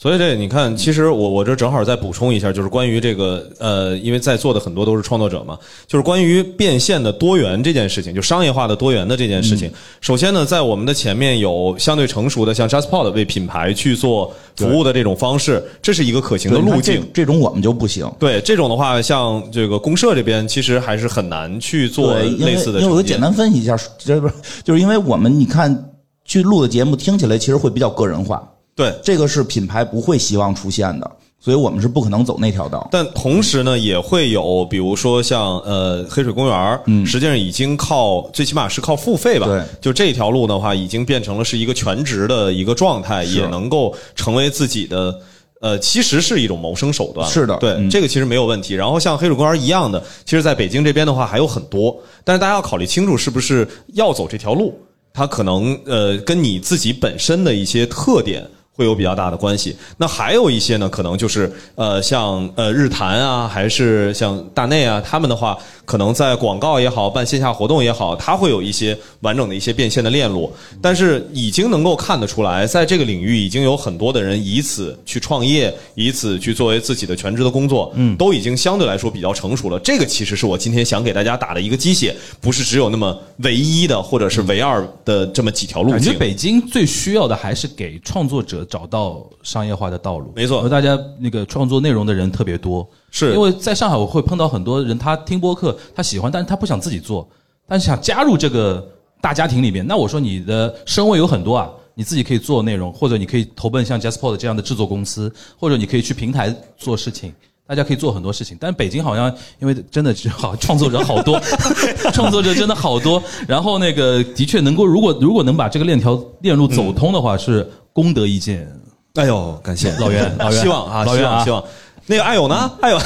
[0.01, 9.67] 所以这你看，其实我我这正好再补充一下，就是关于这个呃，因为在座的很多都是创作者嘛，就是关于变现的多元这件事情，就商业化的多元的这件事情。
[9.67, 17.07] 嗯首先呢，在我们的前面有相对成熟的像 JustPod 为品牌去做服务的这种方式，这是一个可行的路径。
[17.13, 18.11] 这种我们就不行。
[18.17, 24.33] 对这种的话，像这个公社这边，其实还是很难去做类似的因为我承接简单分析一下，这不是
[24.63, 25.91] 就是因为我们你看
[26.25, 28.41] 去录的节目听起来其实会比较个人化，
[28.75, 32.87] 对，这个是品牌不会希望出现的，所以我们是不可能走那条道。
[32.91, 45.19] 但同时呢，也会有，比如说像呃黑水公园，嗯，实际上已经靠最起码是靠付费吧，对，就这条路的话，已经变成了是一个全职的一个状态，也能够成为自己的。
[45.59, 48.73] 呃，其实是一种谋生手段，是的对、嗯这个其实没有问题。
[48.73, 54.73] 然后像黑水公园一样的，其实在北京这边的话还有很多，但是大家要考虑清楚是不是要走这条路，
[55.13, 58.43] 它可能呃跟你自己本身的一些特点。
[58.81, 59.77] 会有比较大的关系。
[59.95, 65.55] 那还有一些呢，可能就是呃，像呃日坛啊，还是像大内啊，他们的话，
[65.91, 70.49] 可能在广告也好，办线下活动也好，它会有一些完整的一些变现的链路。
[70.81, 79.77] 但是已经能够看得出来，在这个领域已经有很多的人以此去创业，以此去作为自己的全职的工作，嗯，都已经相对来说比较成熟了。
[79.79, 85.97] 这个其实是我今天想给大家打的一个鸡血，不是只有那么唯一的或者是唯二的这么几条路径。
[85.97, 90.31] 感觉北京最需要的还是给创作者找到商业化的道路。
[90.33, 97.29] 没错和大家那个创作内容的人特别多，是因为在上海我会碰到很多人，他听播客，他喜欢，但是他不想自己做，
[97.67, 98.83] 但是想加入这个
[99.21, 99.85] 大家庭里面。
[99.85, 107.33] 那我说你的身位有很多啊，你自己可以做内容，或者你可以投奔像 Jasper 这样的制作公司，或者你可以去平台做事情。
[107.67, 111.39] 大家可以做很多事情，但是北京好像因为真的是好创作者好多，
[112.11, 113.21] 创作者真的好多。
[113.47, 118.69] 然后那个的确能够，如果如果能把这个链条链路走通的话，是功德一件。
[119.13, 121.63] 哎呦，感谢老袁 老袁希望啊，老袁啊希望希望。
[122.11, 122.69] 那个爱友呢？
[122.81, 122.99] 爱友，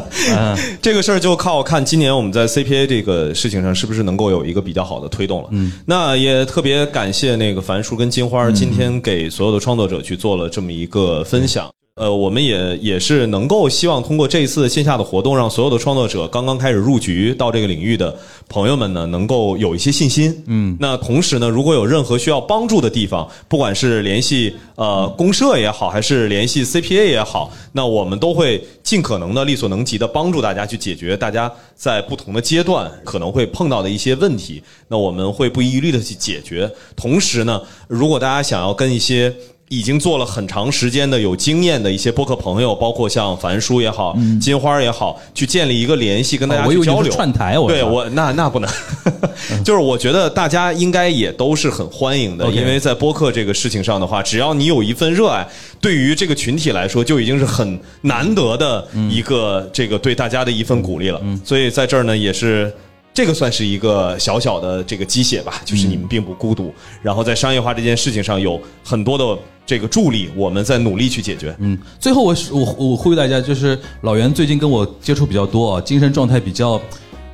[0.80, 5.48] 这个事儿就靠看今年我们在 CPA 这个事情上是不是能够有一个比较好的推动了。
[5.52, 11.70] 嗯，那也特别感谢那个樊叔跟金花今天给所有的创作者去做了这么一个分享。
[11.98, 18.16] 呃，我们也也是能够希望通过这一次线下的活动，让所有的创作者刚刚开始入局到这个领域的
[18.48, 20.44] 朋友们呢，能够有一些信心。
[20.46, 34.62] 嗯，那同时呢，如果有任何需要帮助的地方，不管是联系呃公社也好，还是联系 CPA 也好，那我们都会尽可能的力所能及的帮助大家去解决大家在不同的阶段可能会碰到的一些问题。
[34.86, 36.70] 那我们会不遗余力的去解决。
[36.94, 39.34] 同时呢，如果大家想要跟一些
[39.68, 47.12] 已经做了很长时间的有经验的一些播客朋友，包括像樊叔也好、金花也好，去建立一个联系，跟大家去交流。
[47.12, 48.70] 串台我对我那那不能，
[49.64, 55.46] 就是我觉得大家应该也都是很欢迎的因为在播客这个事情上的话，只要你有一份热爱，
[55.80, 61.20] 对于这个群体来说，就已经是很难得的一个这个对大家的一份鼓励了。
[61.44, 62.72] 所以在这儿呢，也是。
[63.18, 71.52] 这个算是一个小小的这个鸡血吧，就是你们并不孤独，然后在商业化这件事情上有很多的这个助力，我们在努力去解决。
[71.58, 76.80] 嗯，最后我我我呼吁大家，就是老袁最近跟我接触比较多啊，精神状态比较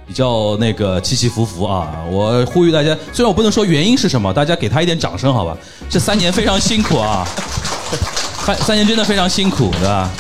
[0.07, 2.03] 比较那个起起伏伏啊。
[2.11, 5.55] 我呼吁大家，虽然我不能说原因是什么，大家给他一点掌声好吧？
[5.91, 7.28] 这三年非常辛苦啊，
[8.47, 10.11] 三三年真的非常辛苦，对吧？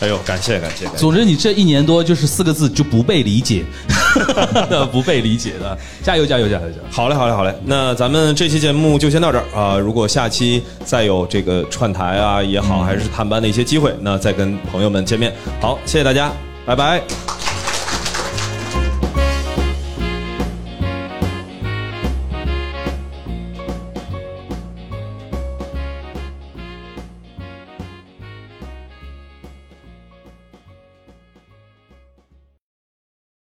[0.00, 0.98] 哎呦，感谢感谢感谢！
[0.98, 3.64] 总之，你这一年多就是四个字，就不被理解，
[4.92, 6.82] 不被理解的，加油加油加油加油！
[6.90, 7.54] 好嘞，好嘞，好嘞。
[7.64, 15.32] 那咱们这期节目就先到这儿啊、如果下期再有这个串台啊也好，还是探班的一些机会，那再跟朋友们见面。
[15.60, 16.30] 好，谢谢大家，
[16.64, 17.41] 拜拜。